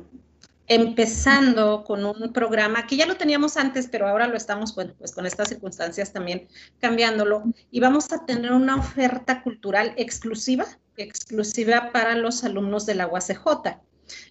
empezando 0.67 1.83
con 1.83 2.05
un 2.05 2.33
programa 2.33 2.87
que 2.87 2.95
ya 2.95 3.05
lo 3.05 3.15
teníamos 3.15 3.57
antes, 3.57 3.87
pero 3.87 4.07
ahora 4.07 4.27
lo 4.27 4.35
estamos, 4.35 4.73
bueno, 4.73 4.93
pues 4.97 5.11
con 5.11 5.25
estas 5.25 5.49
circunstancias 5.49 6.13
también 6.13 6.47
cambiándolo 6.79 7.43
y 7.69 7.79
vamos 7.79 8.11
a 8.11 8.25
tener 8.25 8.51
una 8.51 8.77
oferta 8.77 9.43
cultural 9.43 9.93
exclusiva, 9.97 10.65
exclusiva 10.97 11.91
para 11.91 12.15
los 12.15 12.43
alumnos 12.43 12.85
de 12.85 12.95
la 12.95 13.07
UACJ. 13.07 13.77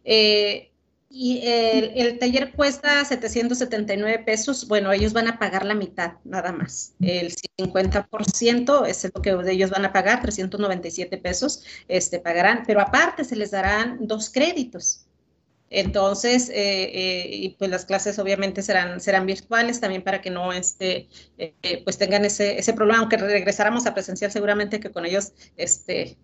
Eh, 0.04 0.71
y 1.14 1.42
el, 1.44 2.18
taller 2.18 2.52
cuesta 2.52 3.04
779 3.04 4.24
pesos. 4.24 4.66
Bueno, 4.66 4.90
ellos 4.92 5.12
van 5.12 5.28
a 5.28 5.38
pagar 5.38 5.66
la 5.66 5.74
mitad, 5.74 6.14
nada 6.24 6.52
más. 6.52 6.94
El 7.02 7.34
50% 7.58 8.86
es 8.86 9.10
lo 9.14 9.20
que 9.20 9.36
ellos 9.52 9.70
van 9.70 9.84
a 9.84 9.92
pagar, 9.92 10.22
397 10.22 11.18
pesos, 11.18 11.64
este, 11.86 12.18
pagarán, 12.18 12.62
pero 12.66 12.80
aparte 12.80 13.24
se 13.24 13.36
les 13.36 13.50
darán 13.50 13.98
dos 14.06 14.30
créditos. 14.30 15.06
Entonces, 15.68 16.50
eh, 16.50 16.54
eh, 16.54 17.28
y 17.30 17.48
pues 17.50 17.70
las 17.70 17.86
clases 17.86 18.18
obviamente 18.18 18.60
serán, 18.60 19.00
serán 19.00 19.24
virtuales 19.24 19.80
también 19.80 20.02
para 20.02 20.20
que 20.20 20.30
no 20.30 20.52
este, 20.52 21.08
eh, 21.38 21.82
pues 21.82 21.96
tengan 21.96 22.26
ese, 22.26 22.58
ese 22.58 22.74
problema, 22.74 23.00
aunque 23.00 23.16
regresáramos 23.16 23.86
a 23.86 23.94
presencial 23.94 24.30
seguramente 24.30 24.80
que 24.80 24.90
con 24.90 25.06
ellos 25.06 25.32
este, 25.56 26.18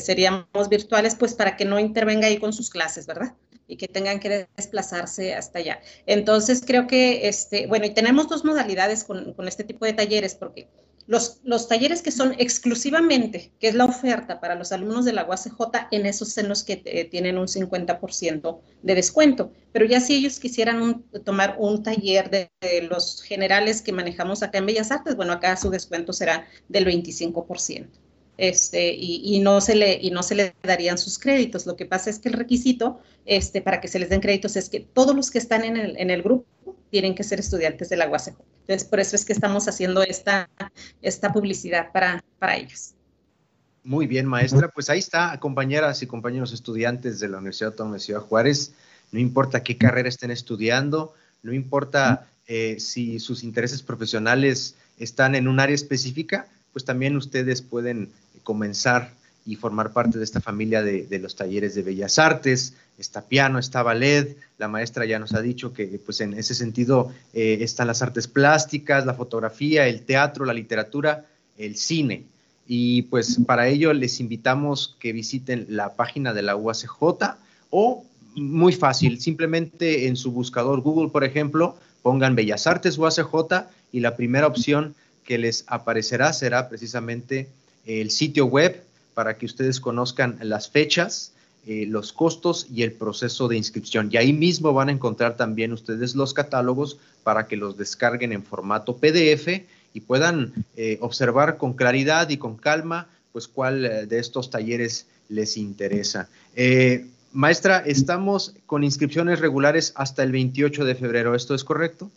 seríamos 0.00 0.68
virtuales, 0.68 1.14
pues 1.14 1.34
para 1.34 1.56
que 1.56 1.64
no 1.64 1.78
intervenga 1.78 2.26
ahí 2.26 2.38
con 2.38 2.52
sus 2.52 2.70
clases, 2.70 3.06
¿verdad? 3.06 3.34
y 3.68 3.76
que 3.76 3.88
tengan 3.88 4.20
que 4.20 4.48
desplazarse 4.56 5.34
hasta 5.34 5.58
allá. 5.58 5.80
Entonces, 6.06 6.62
creo 6.64 6.86
que, 6.86 7.28
este, 7.28 7.66
bueno, 7.66 7.86
y 7.86 7.90
tenemos 7.90 8.28
dos 8.28 8.44
modalidades 8.44 9.04
con, 9.04 9.34
este 9.46 9.64
tipo 9.64 9.84
de 9.84 9.92
talleres, 9.92 10.34
porque 10.34 10.68
Los, 11.08 11.68
talleres 11.68 12.02
que 12.02 12.10
son 12.10 12.34
exclusivamente, 12.38 13.52
que 13.60 13.68
es 13.68 13.74
la 13.74 13.84
oferta 13.84 14.40
para 14.40 14.56
los 14.56 14.72
alumnos 14.72 15.04
de 15.04 15.12
la 15.12 15.24
UACJ, 15.24 15.88
en 15.92 16.04
esos 16.04 16.36
en 16.36 16.48
los 16.48 16.64
que 16.64 16.82
eh, 16.84 17.04
tienen 17.04 17.38
un 17.38 17.46
50% 17.46 18.60
de 18.82 18.94
descuento. 18.94 19.52
Pero 19.72 19.84
ya 19.84 20.00
si 20.00 20.16
ellos 20.16 20.40
quisieran 20.40 21.04
tomar 21.24 21.56
un 21.58 21.82
taller 21.82 22.30
de, 22.30 22.50
los 22.88 23.22
generales 23.22 23.82
que 23.82 23.92
manejamos 23.92 24.42
acá 24.42 24.58
en 24.58 24.66
Bellas 24.66 24.90
Artes, 24.90 25.14
bueno, 25.14 25.32
acá 25.32 25.56
su 25.56 25.70
descuento 25.70 26.12
será 26.12 26.46
del 26.68 26.86
25%. 26.86 27.88
Este, 28.38 28.94
y, 28.94 29.40
no 29.40 29.60
se 29.60 29.74
le, 29.74 29.98
y 30.00 30.10
no 30.10 30.22
se 30.22 30.34
le 30.34 30.54
darían 30.62 30.98
sus 30.98 31.18
créditos. 31.18 31.66
Lo 31.66 31.76
que 31.76 31.86
pasa 31.86 32.10
es 32.10 32.18
que 32.18 32.28
el 32.28 32.34
requisito 32.34 33.00
este, 33.24 33.62
para 33.62 33.80
que 33.80 33.88
se 33.88 33.98
les 33.98 34.10
den 34.10 34.20
créditos 34.20 34.56
es 34.56 34.68
que 34.68 34.80
todos 34.80 35.16
los 35.16 35.30
que 35.30 35.38
están 35.38 35.64
en 35.64 35.76
el, 35.76 35.96
en 35.96 36.10
el 36.10 36.22
grupo 36.22 36.76
tienen 36.90 37.14
que 37.14 37.24
ser 37.24 37.40
estudiantes 37.40 37.88
de 37.88 37.96
la 37.96 38.08
UACJ. 38.08 38.34
Entonces, 38.60 38.88
por 38.88 39.00
eso 39.00 39.16
es 39.16 39.24
que 39.24 39.32
estamos 39.32 39.68
haciendo 39.68 40.02
esta, 40.02 40.50
esta 41.00 41.32
publicidad 41.32 41.92
para, 41.92 42.22
para 42.38 42.56
ellos. 42.56 42.94
Muy 43.84 44.06
bien, 44.08 44.26
maestra. 44.26 44.68
Pues 44.68 44.90
ahí 44.90 44.98
está, 44.98 45.38
compañeras 45.38 46.02
y 46.02 46.06
compañeros 46.06 46.52
estudiantes 46.52 47.20
de 47.20 47.28
la 47.28 47.38
Universidad 47.38 47.70
Autónoma 47.70 47.96
de 47.96 48.00
Ciudad 48.00 48.20
Juárez. 48.20 48.72
No 49.12 49.20
importa 49.20 49.62
qué 49.62 49.78
carrera 49.78 50.08
estén 50.08 50.32
estudiando, 50.32 51.14
no 51.44 51.52
importa 51.52 52.26
eh, 52.48 52.80
si 52.80 53.20
sus 53.20 53.44
intereses 53.44 53.82
profesionales 53.82 54.74
están 54.98 55.36
en 55.36 55.46
un 55.46 55.60
área 55.60 55.74
específica, 55.74 56.48
pues 56.72 56.84
también 56.84 57.16
ustedes 57.16 57.62
pueden 57.62 58.10
comenzar 58.46 59.10
y 59.44 59.56
formar 59.56 59.92
parte 59.92 60.18
de 60.18 60.24
esta 60.24 60.40
familia 60.40 60.82
de, 60.82 61.18
los 61.18 61.34
talleres 61.34 61.74
de 61.74 61.82
bellas 61.82 62.18
artes. 62.18 62.74
Está 62.96 63.22
piano, 63.22 63.58
está 63.58 63.82
ballet. 63.82 64.36
La 64.56 64.68
maestra 64.68 65.04
ya 65.04 65.18
nos 65.18 65.34
ha 65.34 65.42
dicho 65.42 65.72
que, 65.72 65.86
pues, 66.04 66.20
en 66.20 66.32
ese 66.34 66.54
sentido 66.54 67.12
eh, 67.34 67.58
están 67.60 67.88
las 67.88 68.02
artes 68.02 68.28
plásticas, 68.28 69.04
la 69.04 69.14
fotografía, 69.14 69.88
el 69.88 70.02
teatro, 70.02 70.44
la 70.44 70.54
literatura, 70.54 71.26
el 71.58 71.76
cine. 71.76 72.24
Y 72.68 73.02
pues 73.02 73.38
para 73.46 73.68
ello 73.68 73.92
les 73.92 74.18
invitamos 74.18 74.96
que 74.98 75.12
visiten 75.12 75.66
la 75.68 75.94
página 75.94 76.32
de 76.32 76.42
la 76.42 76.56
UACJ 76.56 77.36
o 77.70 78.04
muy 78.34 78.72
fácil, 78.72 79.20
simplemente 79.20 80.08
en 80.08 80.16
su 80.16 80.32
buscador 80.32 80.80
Google, 80.82 81.10
por 81.10 81.24
ejemplo, 81.24 81.76
pongan 82.02 82.34
Bellas 82.34 82.66
Artes 82.66 82.98
UACJ 82.98 83.68
y 83.92 84.00
la 84.00 84.16
primera 84.16 84.46
opción 84.46 84.94
que 85.24 85.38
les 85.38 85.64
aparecerá 85.68 86.32
será 86.32 86.68
precisamente 86.68 87.48
el 87.86 88.10
sitio 88.10 88.46
web 88.46 88.82
para 89.14 89.38
que 89.38 89.46
ustedes 89.46 89.80
conozcan 89.80 90.38
las 90.42 90.68
fechas, 90.68 91.32
eh, 91.66 91.86
los 91.88 92.12
costos 92.12 92.66
y 92.72 92.82
el 92.82 92.92
proceso 92.92 93.48
de 93.48 93.56
inscripción. 93.56 94.10
Y 94.12 94.18
ahí 94.18 94.32
mismo 94.32 94.72
van 94.72 94.88
a 94.88 94.92
encontrar 94.92 95.36
también 95.36 95.72
ustedes 95.72 96.14
los 96.14 96.34
catálogos 96.34 96.98
para 97.24 97.46
que 97.46 97.56
los 97.56 97.76
descarguen 97.76 98.32
en 98.32 98.42
formato 98.42 98.98
PDF 98.98 99.62
y 99.94 100.00
puedan 100.00 100.52
eh, 100.76 100.98
observar 101.00 101.56
con 101.56 101.72
claridad 101.72 102.28
y 102.28 102.36
con 102.36 102.56
calma 102.56 103.08
pues 103.32 103.48
cuál 103.48 103.84
eh, 103.84 104.06
de 104.06 104.18
estos 104.18 104.50
talleres 104.50 105.06
les 105.28 105.56
interesa. 105.56 106.28
maestra, 107.32 107.82
estamos 107.84 108.54
con 108.66 108.84
inscripciones 108.84 109.40
regulares 109.40 109.92
hasta 109.96 110.22
el 110.22 110.30
28 110.32 110.84
de 110.84 110.94
febrero, 110.94 111.34
¿esto 111.34 111.54
es 111.54 111.64
correcto? 111.64 112.10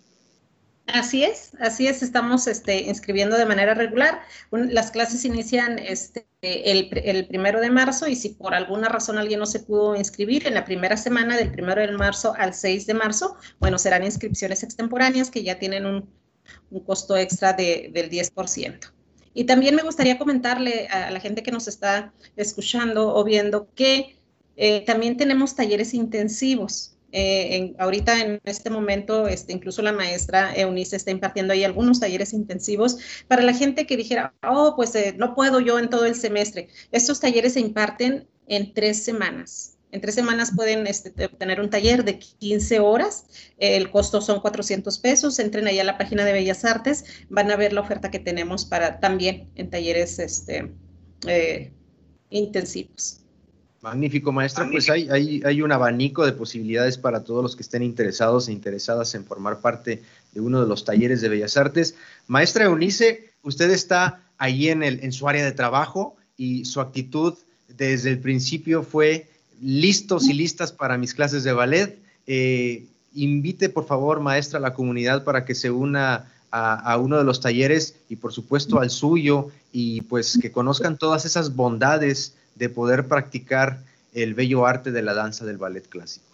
Así 0.94 1.24
es, 1.24 1.52
así 1.60 1.88
es, 1.88 2.02
estamos 2.02 2.48
este, 2.48 2.82
inscribiendo 2.82 3.38
de 3.38 3.46
manera 3.46 3.74
regular. 3.74 4.22
las 4.52 4.92
clases 4.92 5.24
inician 5.24 5.78
este, 5.78 6.26
el, 6.42 7.28
primero 7.28 7.62
de 7.62 7.70
marzo 7.70 8.08
y 8.08 8.16
si 8.16 8.30
por 8.30 8.56
alguna 8.56 8.90
razón 8.90 9.18
alguien 9.18 9.40
no 9.40 9.46
se 9.46 9.60
pudo 9.60 9.96
inscribir 9.96 10.48
en 10.48 10.56
la 10.56 10.66
primera 10.66 10.98
semana 10.98 11.38
del 11.38 11.52
primero 11.52 11.82
de 11.82 11.92
marzo 11.92 12.34
al 12.38 12.54
6 12.54 12.88
de 12.88 12.94
marzo, 12.96 13.36
bueno, 13.60 13.78
serán 13.78 14.04
inscripciones 14.04 14.64
extemporáneas 14.64 15.30
que 15.30 15.44
ya 15.44 15.60
tienen 15.60 15.86
un, 15.86 16.10
costo 16.86 17.16
extra 17.16 17.54
de, 17.54 17.92
del 17.94 18.10
10%. 18.10 18.92
Y 19.34 19.44
también 19.44 19.76
me 19.76 19.84
gustaría 19.84 20.18
comentarle 20.18 20.88
a 20.88 21.12
la 21.12 21.20
gente 21.20 21.44
que 21.44 21.52
nos 21.52 21.68
está 21.68 22.14
escuchando 22.36 23.14
o 23.14 23.24
viendo 23.24 23.70
que 23.76 24.18
eh, 24.56 24.84
también 24.86 25.18
tenemos 25.18 25.56
talleres 25.56 25.94
intensivos. 25.94 26.98
Eh, 27.12 27.74
ahorita 27.80 28.22
en 28.22 28.40
este 28.46 28.70
momento, 28.70 29.28
este, 29.28 29.54
incluso 29.54 29.82
la 29.82 29.92
maestra 29.92 30.54
Eunice 30.56 30.96
está 30.96 31.12
impartiendo 31.12 31.54
ahí 31.54 31.64
algunos 31.64 32.00
talleres 32.00 32.34
intensivos 32.34 32.98
para 33.28 33.42
la 33.42 33.54
gente 33.54 33.88
que 33.88 33.98
dijera, 33.98 34.34
oh, 34.48 34.74
pues 34.76 34.94
eh, 34.96 35.16
no 35.18 35.34
puedo 35.34 35.60
yo 35.60 35.80
en 35.80 35.90
todo 35.90 36.06
el 36.06 36.16
semestre. 36.16 36.70
Estos 36.92 37.20
talleres 37.20 37.54
se 37.54 37.62
imparten 37.62 38.28
en 38.48 38.74
tres 38.74 39.04
semanas. 39.04 39.78
En 39.92 40.02
tres 40.02 40.14
semanas 40.14 40.52
pueden 40.56 40.86
este, 40.86 41.10
tener 41.10 41.60
un 41.60 41.70
taller 41.70 42.04
de 42.04 42.20
15 42.20 42.80
horas. 42.80 43.26
El 43.58 43.90
costo 43.90 44.22
son 44.22 44.40
400 44.40 45.00
pesos. 45.00 45.40
Entren 45.40 45.66
ahí 45.68 45.80
a 45.80 45.84
la 45.84 45.98
página 45.98 46.26
de 46.26 46.34
Bellas 46.34 46.64
Artes. 46.64 47.06
Van 47.30 47.50
a 47.50 47.56
ver 47.56 47.74
la 47.74 47.82
oferta 47.82 48.12
que 48.12 48.20
tenemos 48.20 48.66
para 48.66 49.00
también 49.00 49.50
en 49.56 49.70
talleres 49.72 50.20
este, 50.20 50.72
eh, 51.28 51.72
intensivos. 52.30 53.26
Magnífico, 53.82 54.32
maestra. 54.34 54.68
Pues 54.70 54.90
hay, 54.90 55.08
hay, 55.10 55.42
hay, 55.46 55.62
un 55.62 55.72
abanico 55.72 56.26
de 56.26 56.34
posibilidades 56.34 56.98
para 56.98 57.24
todos 57.24 57.42
los 57.42 57.56
que 57.56 57.62
estén 57.62 57.82
interesados 57.82 58.48
e 58.48 58.52
interesadas 58.52 59.16
en 59.16 59.24
formar 59.24 59.62
parte 59.62 60.04
de 60.34 60.42
uno 60.42 60.62
de 60.62 60.68
los 60.68 60.84
talleres 60.84 61.22
de 61.22 61.30
Bellas 61.30 61.56
Artes. 61.56 61.96
Maestra 62.28 62.66
Eunice, 62.66 63.32
usted 63.42 63.72
está 63.72 64.22
ahí 64.38 64.68
en, 64.68 64.84
el, 64.84 65.02
en 65.02 65.14
su 65.14 65.30
área 65.30 65.46
de 65.46 65.54
trabajo 65.54 66.18
y 66.36 66.66
su 66.66 66.82
actitud 66.82 67.36
desde 67.70 68.10
el 68.10 68.20
principio 68.20 68.84
fue 68.84 69.30
listos 69.62 70.28
y 70.28 70.34
listas 70.34 70.74
para 70.74 70.98
mis 70.98 71.14
clases 71.14 71.46
de 71.46 71.54
ballet. 71.54 72.00
Eh, 72.28 72.86
invite, 73.14 73.70
por 73.70 73.86
favor, 73.86 74.20
maestra, 74.20 74.60
a 74.60 74.62
la 74.62 74.74
comunidad 74.74 75.24
para 75.24 75.46
que 75.46 75.56
se 75.56 75.72
una 75.72 76.30
a, 76.52 76.76
a, 76.76 76.98
uno 76.98 77.18
de 77.18 77.24
los 77.24 77.40
talleres 77.40 77.96
y, 78.10 78.18
por 78.18 78.34
supuesto, 78.34 78.80
al 78.80 78.90
suyo 78.90 79.50
y 79.72 80.02
pues 80.02 80.38
que 80.42 80.52
conozcan 80.52 80.98
todas 80.98 81.26
esas 81.26 81.56
bondades 81.56 82.34
de 82.56 82.70
poder 82.70 83.08
practicar 83.08 83.84
el 84.14 84.34
bello 84.34 84.66
arte 84.66 84.92
de 84.92 85.02
la 85.02 85.14
danza 85.14 85.46
del 85.46 85.58
ballet 85.58 85.88
clásico? 85.88 86.26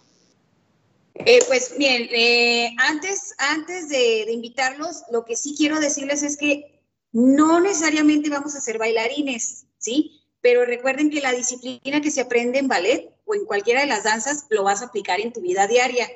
Eh, 1.24 1.40
pues 1.48 1.74
bien, 1.78 2.08
eh, 2.12 2.74
antes, 2.78 3.34
antes 3.38 3.88
de, 3.88 4.30
invitarlos, 4.30 5.02
lo 5.10 5.24
que 5.24 5.36
sí 5.36 5.54
quiero 5.56 5.80
decirles 5.80 6.22
es 6.22 6.36
que 6.36 6.80
no 7.12 7.60
necesariamente 7.60 8.28
vamos 8.28 8.54
a 8.54 8.60
ser 8.60 8.78
bailarines, 8.78 9.64
¿sí? 9.78 10.20
Pero 10.42 10.66
recuerden 10.66 11.10
que 11.10 11.22
la 11.22 11.32
disciplina 11.32 12.02
que 12.02 12.10
se 12.10 12.20
aprende 12.20 12.58
en 12.58 12.68
ballet 12.68 13.10
o 13.24 13.34
en 13.34 13.46
cualquiera 13.46 13.80
de 13.80 13.86
las 13.86 14.04
danzas 14.04 14.46
lo 14.50 14.64
vas 14.64 14.82
a 14.82 14.86
aplicar 14.86 15.20
en 15.20 15.32
tu 15.32 15.40
vida 15.40 15.66
diaria. 15.66 16.06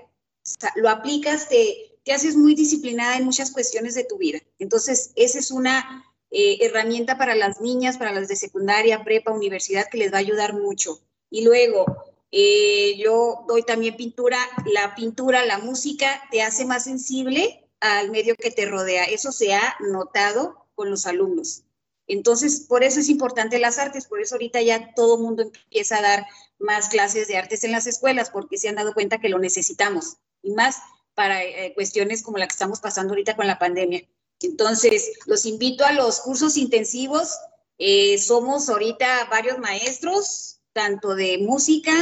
Lo 0.77 0.91
aplicas, 0.91 1.49
te, 1.49 1.99
te 2.05 2.13
haces 2.13 2.37
muy 2.37 2.55
disciplinada 2.55 3.17
en 3.17 3.25
muchas 3.25 3.51
cuestiones 3.51 3.95
de 3.95 4.05
tu 4.05 4.19
vida. 4.19 4.41
Entonces, 4.59 5.13
esa 5.17 5.39
es 5.39 5.51
una 5.51 6.05
eh, 6.31 6.59
herramienta 6.61 7.19
para 7.19 7.35
las 7.35 7.61
niñas, 7.61 7.99
para 7.99 8.13
las 8.13 8.29
de 8.29 8.37
secundaria, 8.37 9.05
prepa, 9.05 9.33
universidad, 9.33 9.89
que 9.89 9.99
les 9.99 10.13
va 10.13 10.17
a 10.17 10.21
ayudar 10.21 10.55
mucho. 10.55 11.01
Y 11.31 11.45
luego, 11.45 11.87
eh, 12.31 12.97
yo 12.99 13.45
doy 13.49 13.63
también 13.63 13.97
pintura. 13.97 14.39
La 14.67 14.95
pintura, 14.95 15.45
la 15.45 15.59
música, 15.59 16.23
te 16.31 16.43
hace 16.43 16.65
más 16.65 16.85
sensible 16.85 17.69
al 17.81 18.11
medio 18.11 18.37
que 18.37 18.51
te 18.51 18.67
rodea. 18.67 19.05
Eso 19.05 19.33
se 19.33 19.55
ha 19.55 19.77
notado 19.81 20.67
con 20.75 20.91
los 20.91 21.07
alumnos. 21.07 21.65
Entonces, 22.07 22.67
por 22.69 22.83
eso 22.83 23.01
es 23.01 23.09
importante 23.09 23.59
las 23.61 23.79
artes, 23.79 24.07
por 24.07 24.21
eso 24.21 24.35
ahorita 24.35 24.61
ya 24.63 24.95
todo 24.95 25.17
el 25.17 25.23
mundo 25.23 25.43
empieza 25.43 25.99
a 25.99 26.03
dar 26.03 26.27
más 26.59 26.89
clases 26.89 27.29
de 27.29 27.37
artes 27.37 27.63
en 27.63 27.71
las 27.71 27.87
escuelas, 27.87 28.31
porque 28.31 28.59
se 28.59 28.69
han 28.69 28.75
dado 28.75 28.95
cuenta 28.95 29.21
que 29.21 29.29
lo 29.29 29.39
necesitamos, 29.39 30.17
y 30.43 30.51
más 30.51 30.79
para 31.15 31.45
eh, 31.45 31.73
cuestiones 31.75 32.23
como 32.23 32.39
la 32.39 32.49
que 32.49 32.53
estamos 32.53 32.81
pasando 32.81 33.13
ahorita 33.13 33.37
con 33.37 33.47
la 33.47 33.61
pandemia. 33.61 34.09
Entonces, 34.43 35.13
los 35.27 35.47
invito 35.47 35.85
a 35.85 35.93
los 35.93 36.21
cursos 36.21 36.57
intensivos. 36.57 37.37
Eh, 37.79 38.19
somos 38.19 38.69
ahorita 38.69 39.29
varios 39.31 39.59
maestros, 39.59 40.61
tanto 40.73 41.15
de 41.15 41.39
música, 41.39 41.93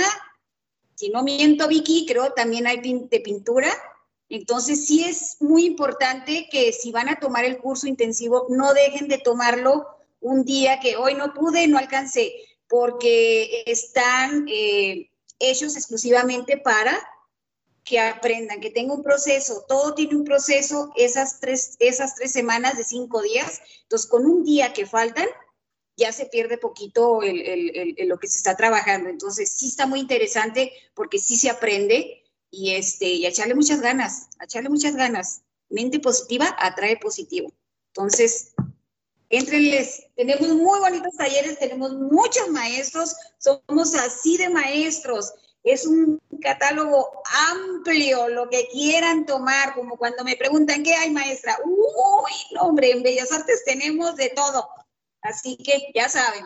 si 0.99 1.11
no 1.11 1.23
miento, 1.23 1.69
Vicky, 1.69 2.07
creo 2.07 2.33
también 2.33 2.67
hay 2.67 2.81
de 2.81 3.21
pintura. 3.21 3.69
Entonces, 4.29 4.85
sí 4.85 5.05
es 5.05 5.37
muy 5.39 5.65
importante 5.65 6.49
que 6.51 6.73
si 6.73 6.91
van 6.91 7.09
a 7.09 7.21
tomar 7.21 7.45
el 7.45 7.59
curso 7.59 7.87
intensivo, 7.87 8.47
no 8.49 8.75
dejen 8.75 9.07
de 9.07 9.19
tomarlo 9.19 9.87
un 10.21 10.45
día 10.45 10.81
que 10.81 10.97
hoy 10.97 11.15
no 11.15 11.35
pude, 11.35 11.69
no 11.69 11.79
alcancé, 11.79 12.33
porque 12.67 13.63
están 13.67 14.47
eh, 14.49 15.09
hechos 15.39 15.77
exclusivamente 15.77 16.57
para 16.57 16.99
que 17.89 17.99
aprendan, 17.99 18.61
que 18.61 18.71
tenga 18.71 18.93
un 18.93 19.03
proceso, 19.03 19.65
todo 19.67 19.95
tiene 19.95 20.15
un 20.15 20.25
proceso, 20.25 20.93
esas 20.95 21.41
tres, 21.41 21.77
esas 21.79 22.17
tres 22.17 22.33
semanas 22.33 22.77
de 22.77 22.85
cinco 22.85 23.23
días, 23.23 23.63
entonces 23.83 24.11
con 24.11 24.27
un 24.27 24.45
día 24.45 24.75
que 24.75 24.85
faltan, 24.85 25.27
ya 25.97 26.13
se 26.13 26.27
pierde 26.27 26.59
poquito 26.59 27.21
lo 27.23 28.19
que 28.19 28.29
se 28.29 28.37
está 28.37 28.57
trabajando, 28.57 29.09
entonces 29.09 29.51
sí 29.51 29.69
está 29.69 29.87
muy 29.87 30.01
interesante 30.01 30.73
porque 30.95 31.19
sí 31.19 31.37
se 31.37 31.49
aprende 31.49 32.25
y, 32.51 32.75
este, 32.75 33.07
y 33.07 33.27
echarle 33.27 33.55
muchas 33.55 33.81
ganas, 33.81 34.29
echarle 34.43 34.69
muchas 34.69 34.95
ganas, 34.95 35.41
mente 35.71 35.99
positiva 35.99 36.55
atrae 36.59 36.99
positivo, 36.99 37.53
entonces 37.95 38.53
Entrenles, 39.31 40.07
tenemos 40.17 40.49
muy 40.49 40.81
bonitos 40.81 41.15
talleres, 41.19 41.59
tenemos 41.59 41.93
muchos 41.93 42.49
maestros, 42.49 43.15
somos 43.37 43.95
así 43.95 44.39
de 44.39 44.49
maestros 44.49 45.35
es 45.73 45.87
un 45.87 46.21
catálogo 46.41 47.23
amplio, 47.51 48.29
lo 48.29 48.49
que 48.49 48.69
quieran 48.73 49.27
tomar, 49.27 49.75
como 49.75 49.97
cuando 49.97 50.25
me 50.25 50.37
preguntan, 50.37 50.83
¿qué 50.83 50.95
hay, 50.95 51.11
maestra? 51.11 51.57
Uy, 51.65 52.33
no, 52.55 52.63
hombre, 52.63 52.91
en 52.91 53.03
Bellas 53.03 53.33
Artes 53.33 53.65
tenemos 53.65 54.17
de 54.17 54.31
todo. 54.31 54.69
Así 55.21 55.57
que 55.57 55.91
ya 55.95 56.09
saben, 56.09 56.45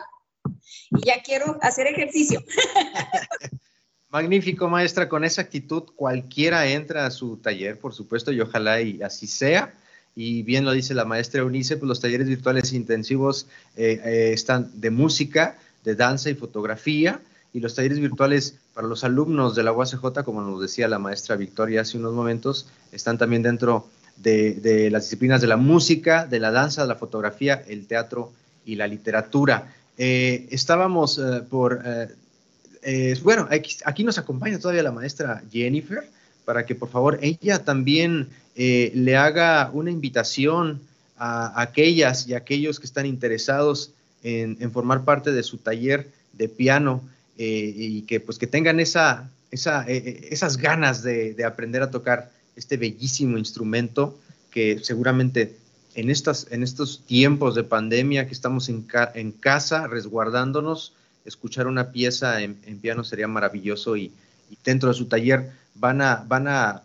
y 0.91 1.05
ya 1.05 1.21
quiero 1.23 1.57
hacer 1.61 1.87
ejercicio. 1.87 2.43
Magnífico, 4.09 4.69
maestra. 4.69 5.09
Con 5.09 5.23
esa 5.23 5.41
actitud, 5.41 5.83
cualquiera 5.95 6.67
entra 6.67 7.05
a 7.05 7.11
su 7.11 7.37
taller, 7.37 7.79
por 7.79 7.93
supuesto, 7.93 8.31
y 8.31 8.41
ojalá 8.41 8.79
y 8.81 9.01
así 9.01 9.25
sea. 9.25 9.73
Y 10.15 10.43
bien 10.43 10.65
lo 10.65 10.71
dice 10.71 10.93
la 10.93 11.05
maestra 11.05 11.41
Eunice, 11.41 11.77
pues 11.77 11.87
los 11.87 11.99
talleres 11.99 12.27
virtuales 12.27 12.73
intensivos 12.73 13.47
eh, 13.75 13.99
eh, 14.05 14.31
están 14.31 14.69
de 14.79 14.91
música, 14.91 15.57
de 15.83 15.95
danza 15.95 16.29
y 16.29 16.35
fotografía. 16.35 17.21
Y 17.53 17.59
los 17.59 17.75
talleres 17.75 17.99
virtuales 17.99 18.55
para 18.73 18.87
los 18.87 19.03
alumnos 19.03 19.55
de 19.55 19.63
la 19.63 19.71
UACJ, 19.71 20.23
como 20.25 20.41
nos 20.41 20.59
decía 20.59 20.87
la 20.87 20.99
maestra 20.99 21.35
Victoria 21.35 21.81
hace 21.81 21.97
unos 21.97 22.13
momentos, 22.13 22.67
están 22.91 23.17
también 23.17 23.43
dentro 23.43 23.87
de, 24.17 24.89
las 24.91 25.03
disciplinas 25.03 25.39
de 25.41 25.47
la 25.47 25.57
música, 25.57 26.25
de 26.25 26.39
la 26.39 26.51
danza, 26.51 26.81
de 26.81 26.87
la 26.87 26.95
fotografía, 26.95 27.63
el 27.67 27.85
teatro 27.85 28.31
y 28.65 28.75
la 28.75 28.87
literatura. 28.87 29.73
Eh, 29.97 30.47
estábamos 30.49 31.21
por 31.49 31.83
bueno, 33.23 33.47
aquí, 33.49 34.03
nos 34.03 34.17
acompaña 34.17 34.59
todavía 34.59 34.83
la 34.83 34.91
maestra 34.91 35.43
Jennifer 35.51 36.03
para 36.45 36.65
que 36.65 36.75
por 36.75 36.89
favor 36.89 37.19
ella 37.21 37.63
también 37.63 38.29
eh, 38.55 38.91
le 38.93 39.15
haga 39.15 39.69
una 39.73 39.91
invitación 39.91 40.81
a, 41.17 41.61
aquellas 41.61 42.27
y 42.27 42.33
aquellos 42.33 42.79
que 42.79 42.85
están 42.85 43.05
interesados 43.05 43.91
en, 44.23 44.71
formar 44.71 45.03
parte 45.03 45.31
de 45.31 45.43
su 45.43 45.57
taller 45.57 46.09
de 46.33 46.47
piano 46.47 47.01
eh, 47.37 47.73
y 47.75 48.01
que 48.03 48.19
pues 48.19 48.37
que 48.37 48.47
tengan 48.47 48.79
esa, 48.79 49.31
eh, 49.51 50.27
esas 50.31 50.57
ganas 50.57 51.03
de, 51.03 51.35
aprender 51.45 51.81
a 51.81 51.91
tocar 51.91 52.31
este 52.55 52.77
bellísimo 52.77 53.37
instrumento 53.37 54.19
que 54.51 54.79
seguramente 54.83 55.55
en, 55.95 56.09
estas, 56.09 56.47
en 56.51 56.63
estos 56.63 57.03
tiempos 57.05 57.55
de 57.55 57.63
pandemia 57.63 58.27
que 58.27 58.33
estamos 58.33 58.69
en, 58.69 58.83
casa 59.31 59.87
resguardándonos, 59.87 60.93
escuchar 61.25 61.67
una 61.67 61.91
pieza 61.91 62.41
en, 62.41 62.55
piano 62.81 63.03
sería 63.03 63.27
maravilloso 63.27 63.97
y, 63.97 64.11
dentro 64.63 64.89
de 64.89 64.95
su 64.95 65.05
taller 65.05 65.49
van 65.73 66.01
a, 66.01 66.23
van 66.27 66.47
a, 66.47 66.83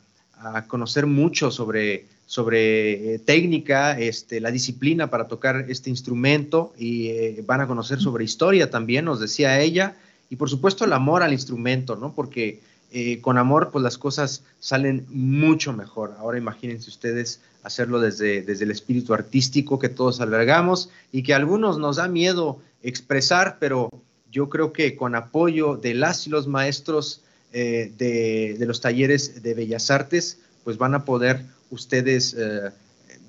conocer 0.66 1.06
mucho 1.06 1.50
sobre, 1.50 2.06
sobre 2.24 3.14
eh, 3.14 3.18
técnica, 3.18 3.98
este, 3.98 4.40
la 4.40 4.50
disciplina 4.50 5.10
para 5.10 5.26
tocar 5.26 5.66
este 5.68 5.90
instrumento 5.90 6.72
y 6.78 7.08
eh, 7.08 7.42
van 7.44 7.60
a 7.60 7.66
conocer 7.66 8.00
sobre 8.00 8.24
historia 8.24 8.70
también, 8.70 9.04
nos 9.04 9.20
decía 9.20 9.60
ella, 9.60 9.96
y 10.30 10.36
por 10.36 10.50
supuesto 10.50 10.84
el 10.84 10.92
amor 10.92 11.22
al 11.22 11.32
instrumento, 11.32 11.96
¿no? 11.96 12.14
Porque 12.14 12.60
eh, 12.90 13.20
con 13.20 13.38
amor 13.38 13.70
pues 13.70 13.82
las 13.82 13.98
cosas 13.98 14.44
salen 14.60 15.06
mucho 15.08 15.72
mejor. 15.72 16.14
Ahora 16.18 16.38
imagínense 16.38 16.88
ustedes 16.88 17.40
hacerlo 17.62 18.00
desde, 18.00 18.42
desde 18.42 18.64
el 18.64 18.70
espíritu 18.70 19.14
artístico 19.14 19.78
que 19.78 19.88
todos 19.88 20.20
albergamos 20.20 20.90
y 21.12 21.22
que 21.22 21.34
a 21.34 21.36
algunos 21.36 21.78
nos 21.78 21.96
da 21.96 22.08
miedo 22.08 22.60
expresar, 22.82 23.58
pero 23.60 23.90
yo 24.30 24.48
creo 24.48 24.72
que 24.72 24.96
con 24.96 25.14
apoyo 25.14 25.76
de 25.76 25.94
las 25.94 26.26
y 26.26 26.30
los 26.30 26.46
maestros 26.46 27.22
eh, 27.52 27.92
de, 27.96 28.64
los 28.66 28.80
talleres 28.80 29.42
de 29.42 29.54
Bellas 29.54 29.90
Artes, 29.90 30.38
pues 30.64 30.76
van 30.76 30.94
a 30.94 31.04
poder 31.04 31.44
ustedes 31.70 32.34
eh, 32.38 32.70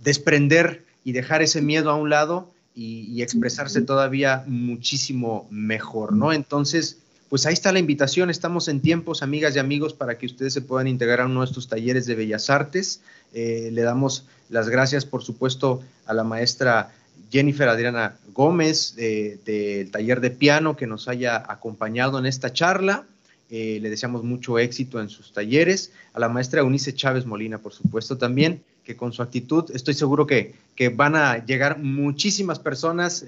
desprender 0.03 0.83
y 1.03 1.13
dejar 1.13 1.41
ese 1.41 1.61
miedo 1.61 1.89
a 1.89 1.95
un 1.95 2.09
lado 2.09 2.51
y, 2.79 3.21
expresarse 3.21 3.81
todavía 3.81 4.43
muchísimo 4.47 5.47
mejor, 5.51 6.13
¿no? 6.13 6.31
Entonces, 6.31 6.99
pues 7.27 7.45
ahí 7.45 7.53
está 7.53 7.73
la 7.73 7.79
invitación. 7.79 8.29
Estamos 8.29 8.69
en 8.69 8.79
tiempos, 8.79 9.21
amigas 9.21 9.55
y 9.55 9.59
amigos, 9.59 9.93
para 9.93 10.17
que 10.17 10.25
ustedes 10.25 10.53
se 10.53 10.61
puedan 10.61 10.87
integrar 10.87 11.21
a 11.21 11.25
uno 11.25 11.41
de 11.41 11.47
estos 11.47 11.67
talleres 11.67 12.05
de 12.05 12.15
Bellas 12.15 12.49
Artes. 12.49 13.01
Eh, 13.33 13.69
le 13.73 13.81
damos 13.81 14.25
las 14.49 14.69
gracias, 14.69 15.05
por 15.05 15.23
supuesto, 15.23 15.81
a 16.05 16.13
la 16.13 16.23
maestra 16.23 16.93
Jennifer 17.29 17.67
Adriana 17.67 18.17
Gómez 18.33 18.95
del 18.95 19.91
taller 19.91 20.21
de 20.21 20.31
piano 20.31 20.77
que 20.77 20.87
nos 20.87 21.07
haya 21.07 21.43
acompañado 21.51 22.17
en 22.17 22.25
esta 22.25 22.53
charla. 22.53 23.05
Eh, 23.51 23.79
le 23.81 23.89
deseamos 23.89 24.23
mucho 24.23 24.57
éxito 24.57 25.01
en 25.01 25.09
sus 25.09 25.33
talleres. 25.33 25.91
A 26.13 26.19
la 26.19 26.29
maestra 26.29 26.61
Eunice 26.61 26.93
Chávez 26.93 27.25
Molina, 27.25 27.57
por 27.57 27.73
supuesto, 27.73 28.17
también, 28.17 28.63
que 28.89 28.97
con 28.97 29.13
su 29.13 29.21
actitud 29.21 29.69
estoy 29.71 29.93
seguro 29.93 30.25
que, 30.25 30.55
van 30.95 31.15
a 31.15 31.45
llegar 31.45 31.77
muchísimas 31.77 32.57
personas 32.57 33.21
eh, 33.21 33.27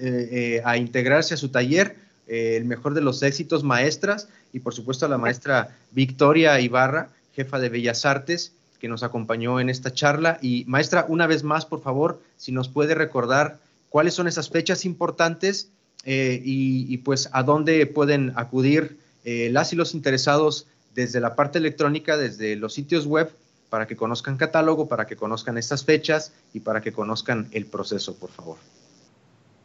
eh, 0.56 0.62
a 0.64 0.76
integrarse 0.76 1.34
a 1.34 1.36
su 1.36 1.50
taller. 1.50 1.94
el 2.26 2.64
mejor 2.64 2.94
de 2.94 3.00
los 3.00 3.22
éxitos, 3.22 3.62
maestras, 3.62 4.28
y 4.52 4.58
por 4.58 4.74
supuesto 4.74 5.06
a 5.06 5.08
la 5.08 5.18
maestra 5.18 5.76
Victoria 5.92 6.58
Ibarra, 6.58 7.10
jefa 7.36 7.60
de 7.60 7.68
Bellas 7.68 8.04
Artes, 8.04 8.50
que 8.80 8.88
nos 8.88 9.04
acompañó 9.04 9.60
en 9.60 9.70
esta 9.70 9.94
charla. 9.94 10.40
Y 10.42 10.64
maestra, 10.66 11.06
una 11.08 11.28
vez 11.28 11.44
más, 11.44 11.64
por 11.64 11.80
favor, 11.80 12.20
si 12.36 12.50
nos 12.50 12.68
puede 12.68 12.96
recordar 12.96 13.60
cuáles 13.88 14.14
son 14.14 14.26
esas 14.26 14.50
fechas 14.50 14.84
importantes 14.84 15.68
eh, 16.04 16.42
y, 16.44 16.96
pues 16.98 17.28
a 17.30 17.44
dónde 17.44 17.86
pueden 17.86 18.32
acudir 18.34 18.96
eh, 19.24 19.48
las 19.52 19.72
y 19.72 19.76
los 19.76 19.94
interesados 19.94 20.66
desde 20.96 21.20
la 21.20 21.36
parte 21.36 21.58
electrónica, 21.58 22.16
desde 22.16 22.56
los 22.56 22.74
sitios 22.74 23.06
web, 23.06 23.30
para 23.72 23.86
que 23.86 23.96
conozcan 23.96 24.36
catálogo, 24.36 24.86
para 24.86 25.06
que 25.06 25.16
conozcan 25.16 25.56
estas 25.56 25.82
fechas 25.82 26.34
y 26.52 26.60
para 26.60 26.82
que 26.82 26.92
conozcan 26.92 27.48
el 27.52 27.64
proceso, 27.64 28.18
por 28.18 28.30
favor. 28.30 28.58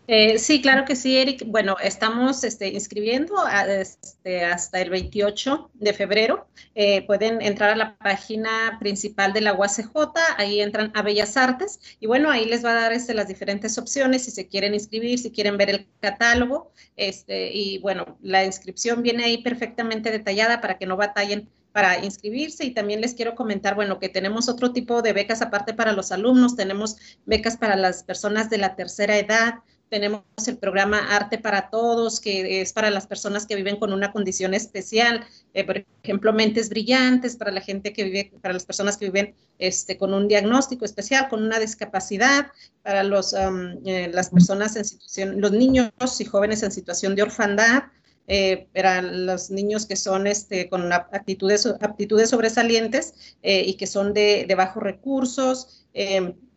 Eh, 0.07 0.39
sí, 0.39 0.61
claro 0.61 0.85
que 0.85 0.95
sí, 0.95 1.17
Eric. 1.17 1.43
Bueno, 1.45 1.75
estamos 1.83 2.45
este, 2.45 2.69
inscribiendo 2.69 3.35
este, 3.67 4.45
hasta 4.45 4.79
el 4.79 4.91
28 4.91 5.71
de 5.73 5.93
febrero. 5.93 6.47
Eh, 6.73 7.05
pueden 7.05 7.41
entrar 7.41 7.71
a 7.71 7.75
la 7.75 7.97
página 7.97 8.77
principal 8.79 9.33
de 9.33 9.41
la 9.41 9.53
UACJ, 9.53 9.91
ahí 10.37 10.61
entran 10.61 10.93
a 10.95 11.01
Bellas 11.01 11.35
Artes 11.35 11.97
y 11.99 12.07
bueno, 12.07 12.31
ahí 12.31 12.45
les 12.45 12.63
va 12.63 12.71
a 12.71 12.75
dar 12.75 12.93
este, 12.93 13.13
las 13.13 13.27
diferentes 13.27 13.77
opciones 13.77 14.23
si 14.23 14.31
se 14.31 14.47
quieren 14.47 14.73
inscribir, 14.73 15.19
si 15.19 15.31
quieren 15.31 15.57
ver 15.57 15.69
el 15.69 15.87
catálogo. 15.99 16.71
Este, 16.95 17.51
y 17.51 17.79
bueno, 17.79 18.17
la 18.21 18.45
inscripción 18.45 19.03
viene 19.03 19.25
ahí 19.25 19.43
perfectamente 19.43 20.11
detallada 20.11 20.61
para 20.61 20.77
que 20.77 20.85
no 20.85 20.95
batallen 20.95 21.49
para 21.71 22.03
inscribirse 22.03 22.65
y 22.65 22.73
también 22.73 23.01
les 23.01 23.13
quiero 23.13 23.35
comentar, 23.35 23.75
bueno, 23.75 23.99
que 23.99 24.09
tenemos 24.09 24.49
otro 24.49 24.73
tipo 24.73 25.01
de 25.01 25.13
becas 25.13 25.41
aparte 25.41 25.73
para 25.73 25.93
los 25.93 26.11
alumnos, 26.11 26.55
tenemos 26.55 26.97
becas 27.25 27.57
para 27.57 27.75
las 27.75 28.03
personas 28.03 28.49
de 28.49 28.57
la 28.57 28.75
tercera 28.75 29.17
edad, 29.17 29.55
tenemos 29.89 30.23
el 30.47 30.57
programa 30.57 31.15
Arte 31.15 31.37
para 31.37 31.69
Todos, 31.69 32.19
que 32.19 32.61
es 32.61 32.73
para 32.73 32.89
las 32.89 33.07
personas 33.07 33.45
que 33.45 33.55
viven 33.55 33.77
con 33.77 33.93
una 33.93 34.11
condición 34.11 34.53
especial, 34.53 35.25
eh, 35.53 35.63
por 35.63 35.85
ejemplo, 36.03 36.33
mentes 36.33 36.69
brillantes, 36.69 37.35
para 37.35 37.51
la 37.51 37.61
gente 37.61 37.93
que 37.93 38.03
vive, 38.03 38.31
para 38.41 38.53
las 38.53 38.65
personas 38.65 38.97
que 38.97 39.05
viven 39.05 39.33
este, 39.59 39.97
con 39.97 40.13
un 40.13 40.27
diagnóstico 40.27 40.83
especial, 40.83 41.29
con 41.29 41.43
una 41.43 41.59
discapacidad, 41.59 42.47
para 42.83 43.03
los, 43.03 43.33
eh, 43.33 44.11
las 44.13 44.29
personas 44.29 44.75
en 44.75 44.85
situación, 44.85 45.39
los 45.39 45.51
niños 45.51 45.91
y 46.19 46.25
jóvenes 46.25 46.63
en 46.63 46.71
situación 46.71 47.15
de 47.15 47.23
orfandad, 47.23 47.83
eh, 48.27 48.67
para 48.73 49.01
los 49.01 49.49
niños 49.49 49.85
que 49.85 49.95
son 49.95 50.27
este, 50.27 50.69
con 50.69 50.91
aptitudes, 50.93 51.65
aptitudes 51.65 52.29
sobresalientes 52.29 53.37
y 53.41 53.75
que 53.75 53.87
son 53.87 54.13
de, 54.13 54.45
de 54.47 54.55
bajos 54.55 54.83
recursos, 54.83 55.85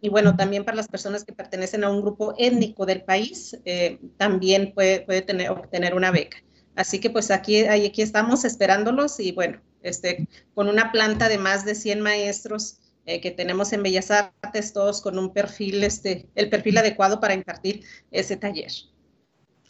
y 0.03 0.09
bueno, 0.09 0.37
también 0.37 0.65
para 0.65 0.77
las 0.77 0.89
personas 0.89 1.25
que 1.25 1.33
pertenecen 1.33 1.85
a 1.85 1.91
un 1.91 2.01
grupo 2.01 2.35
étnico 2.39 2.87
del 2.87 3.03
país, 3.03 3.57
eh, 3.65 3.99
también 4.17 4.73
puede, 4.73 5.03
puede 5.03 5.23
tener, 5.23 5.51
obtener 5.51 5.95
una 5.95 6.11
beca. 6.11 6.39
Así 6.75 7.01
que 7.01 7.11
pues 7.11 7.31
aquí, 7.31 7.65
aquí 7.67 8.01
estamos 8.01 8.45
esperándolos 8.45 9.21
y 9.21 9.33
bueno, 9.33 9.61
este, 9.83 10.27
con 10.55 10.69
una 10.69 10.91
planta 10.93 11.29
de 11.29 11.37
más 11.37 11.65
de 11.65 11.75
100 11.75 12.01
maestros 12.01 12.79
eh, 13.05 13.21
que 13.21 13.31
tenemos 13.31 13.73
en 13.73 13.83
Bellas 13.83 14.11
Artes, 14.11 14.73
todos 14.73 15.03
con 15.03 15.19
un 15.19 15.33
perfil, 15.33 15.83
este, 15.85 16.29
el 16.35 16.49
perfil 16.49 16.79
adecuado 16.79 17.21
para 17.21 17.35
impartir 17.35 17.83
ese 18.11 18.37
taller. 18.37 18.71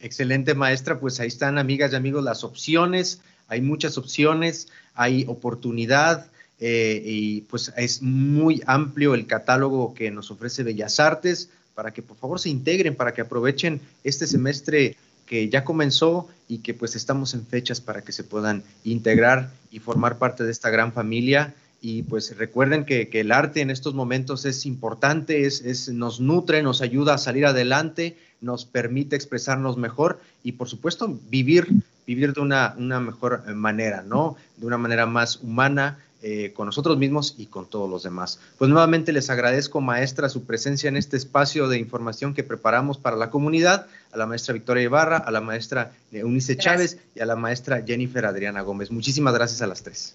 Excelente 0.01 0.55
maestra, 0.55 0.99
pues 0.99 1.21
ahí 1.21 1.29
están 1.29 1.59
amigas 1.59 1.93
y 1.93 1.97
amigos 1.97 2.25
las 2.25 2.43
opciones, 2.43 3.21
hay 3.49 3.61
muchas 3.61 3.99
opciones, 3.99 4.69
hay 4.95 5.25
oportunidad, 5.29 6.27
eh, 6.61 7.03
y 7.05 7.41
pues 7.43 7.73
es 7.77 8.03
muy 8.03 8.63
amplio 8.67 9.15
el 9.15 9.27
catálogo 9.27 9.95
que 9.95 10.11
nos 10.11 10.31
ofrece 10.31 10.63
Bellas 10.63 11.01
Artes 11.01 11.49
para 11.75 11.91
que 11.91 12.03
por 12.03 12.19
favor 12.19 12.39
se 12.39 12.51
integren, 12.51 12.95
para 12.95 13.15
que 13.15 13.23
aprovechen 13.23 13.81
este 14.05 14.27
semestre 14.27 14.97
que 15.25 15.49
ya 15.49 15.65
comenzó 15.65 16.29
y 16.49 16.59
que 16.59 16.75
pues 16.75 16.97
estamos 16.97 17.33
en 17.33 17.47
fechas 17.47 17.81
para 17.81 18.03
que 18.03 18.13
se 18.13 18.25
puedan 18.25 18.63
integrar 18.85 19.51
y 19.71 19.79
formar 19.79 20.19
parte 20.19 20.45
de 20.45 20.51
esta 20.51 20.69
gran 20.69 20.93
familia. 20.93 21.55
Y 21.81 22.03
pues 22.03 22.37
recuerden 22.37 22.85
que, 22.85 23.09
el 23.13 23.33
arte 23.33 23.61
en 23.61 23.71
estos 23.71 23.95
momentos 23.95 24.45
es 24.45 24.67
importante, 24.67 25.47
es, 25.47 25.89
nos 25.89 26.21
nutre, 26.21 26.63
nos 26.63 26.83
ayuda 26.83 27.15
a 27.15 27.19
salir 27.19 27.47
adelante, 27.47 28.19
nos 28.41 28.65
permite 28.65 29.17
expresarnos 29.17 29.77
mejor 29.77 30.21
y 30.43 30.53
por 30.53 30.69
supuesto 30.69 31.19
vivir, 31.29 31.69
vivir 32.07 32.33
de 32.33 32.41
una, 32.41 32.75
una 32.77 33.01
mejor 33.01 33.47
manera, 33.55 34.03
¿no? 34.03 34.37
De 34.57 34.67
una 34.67 34.79
manera 34.79 35.07
más 35.07 35.37
humana, 35.43 35.99
eh, 36.23 36.53
con 36.53 36.67
nosotros 36.67 36.99
mismos 36.99 37.35
y 37.39 37.47
con 37.47 37.65
todos 37.65 37.89
los 37.89 38.03
demás. 38.03 38.41
Pues 38.59 38.71
nuevamente 38.71 39.11
les 39.11 39.31
agradezco, 39.31 39.81
maestra, 39.81 40.29
su 40.29 40.45
presencia 40.45 40.89
en 40.89 40.99
este 40.99 41.17
espacio 41.17 41.67
de 41.67 41.79
información 41.79 42.35
que 42.35 42.45
preparamos 42.45 42.99
para 42.99 43.17
la 43.17 43.31
comunidad, 43.31 43.87
a 44.13 44.19
la 44.19 44.27
maestra 44.27 44.53
Victoria 44.53 44.83
Ibarra, 44.83 45.17
a 45.17 45.31
la 45.31 45.41
maestra 45.41 45.93
Eunice 46.13 46.59
Chávez 46.59 46.99
y 47.15 47.21
a 47.21 47.25
la 47.25 47.37
maestra 47.37 47.83
Jennifer 47.87 48.27
Adriana 48.27 48.61
Gómez. 48.61 48.91
Muchísimas 48.91 49.33
gracias 49.33 49.63
a 49.63 49.67
las 49.67 49.83
tres. 49.83 50.15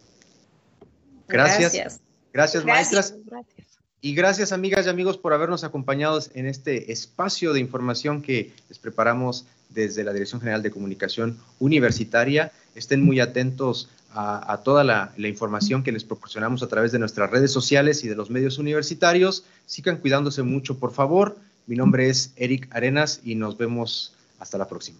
Gracias. 1.27 1.73
Gracias, 1.73 2.01
gracias 2.33 2.65
maestras. 2.65 3.15
Gracias. 3.25 3.65
Y 4.01 4.13
gracias, 4.13 4.51
amigas 4.51 4.85
y 4.85 4.89
amigos, 4.89 5.17
por 5.17 5.33
habernos 5.33 5.63
acompañado 5.63 6.19
en 6.35 6.45
este 6.45 6.91
espacio 6.91 7.53
de 7.53 7.59
información 7.59 8.21
que 8.21 8.53
les 8.69 8.77
preparamos 8.77 9.47
desde 9.69 10.03
la 10.03 10.13
Dirección 10.13 10.39
General 10.39 10.61
de 10.61 10.69
Comunicación 10.69 11.39
Universitaria. 11.57 12.51
Estén 12.75 13.03
muy 13.03 13.19
atentos 13.19 13.89
a, 14.13 14.61
toda 14.63 14.83
la, 14.83 15.11
información 15.17 15.83
que 15.83 15.91
les 15.91 16.03
proporcionamos 16.03 16.63
a 16.63 16.67
través 16.67 16.91
de 16.91 16.99
nuestras 16.99 17.29
redes 17.31 17.51
sociales 17.51 18.03
y 18.03 18.07
de 18.07 18.15
los 18.15 18.29
medios 18.29 18.59
universitarios. 18.59 19.43
Sigan 19.65 19.97
cuidándose 19.97 20.43
mucho, 20.43 20.77
por 20.77 20.93
favor. 20.93 21.38
Mi 21.65 21.75
nombre 21.75 22.07
es 22.07 22.31
Eric 22.35 22.67
Arenas 22.75 23.21
y 23.23 23.35
nos 23.35 23.57
vemos 23.57 24.13
hasta 24.39 24.57
la 24.57 24.67
próxima. 24.67 24.99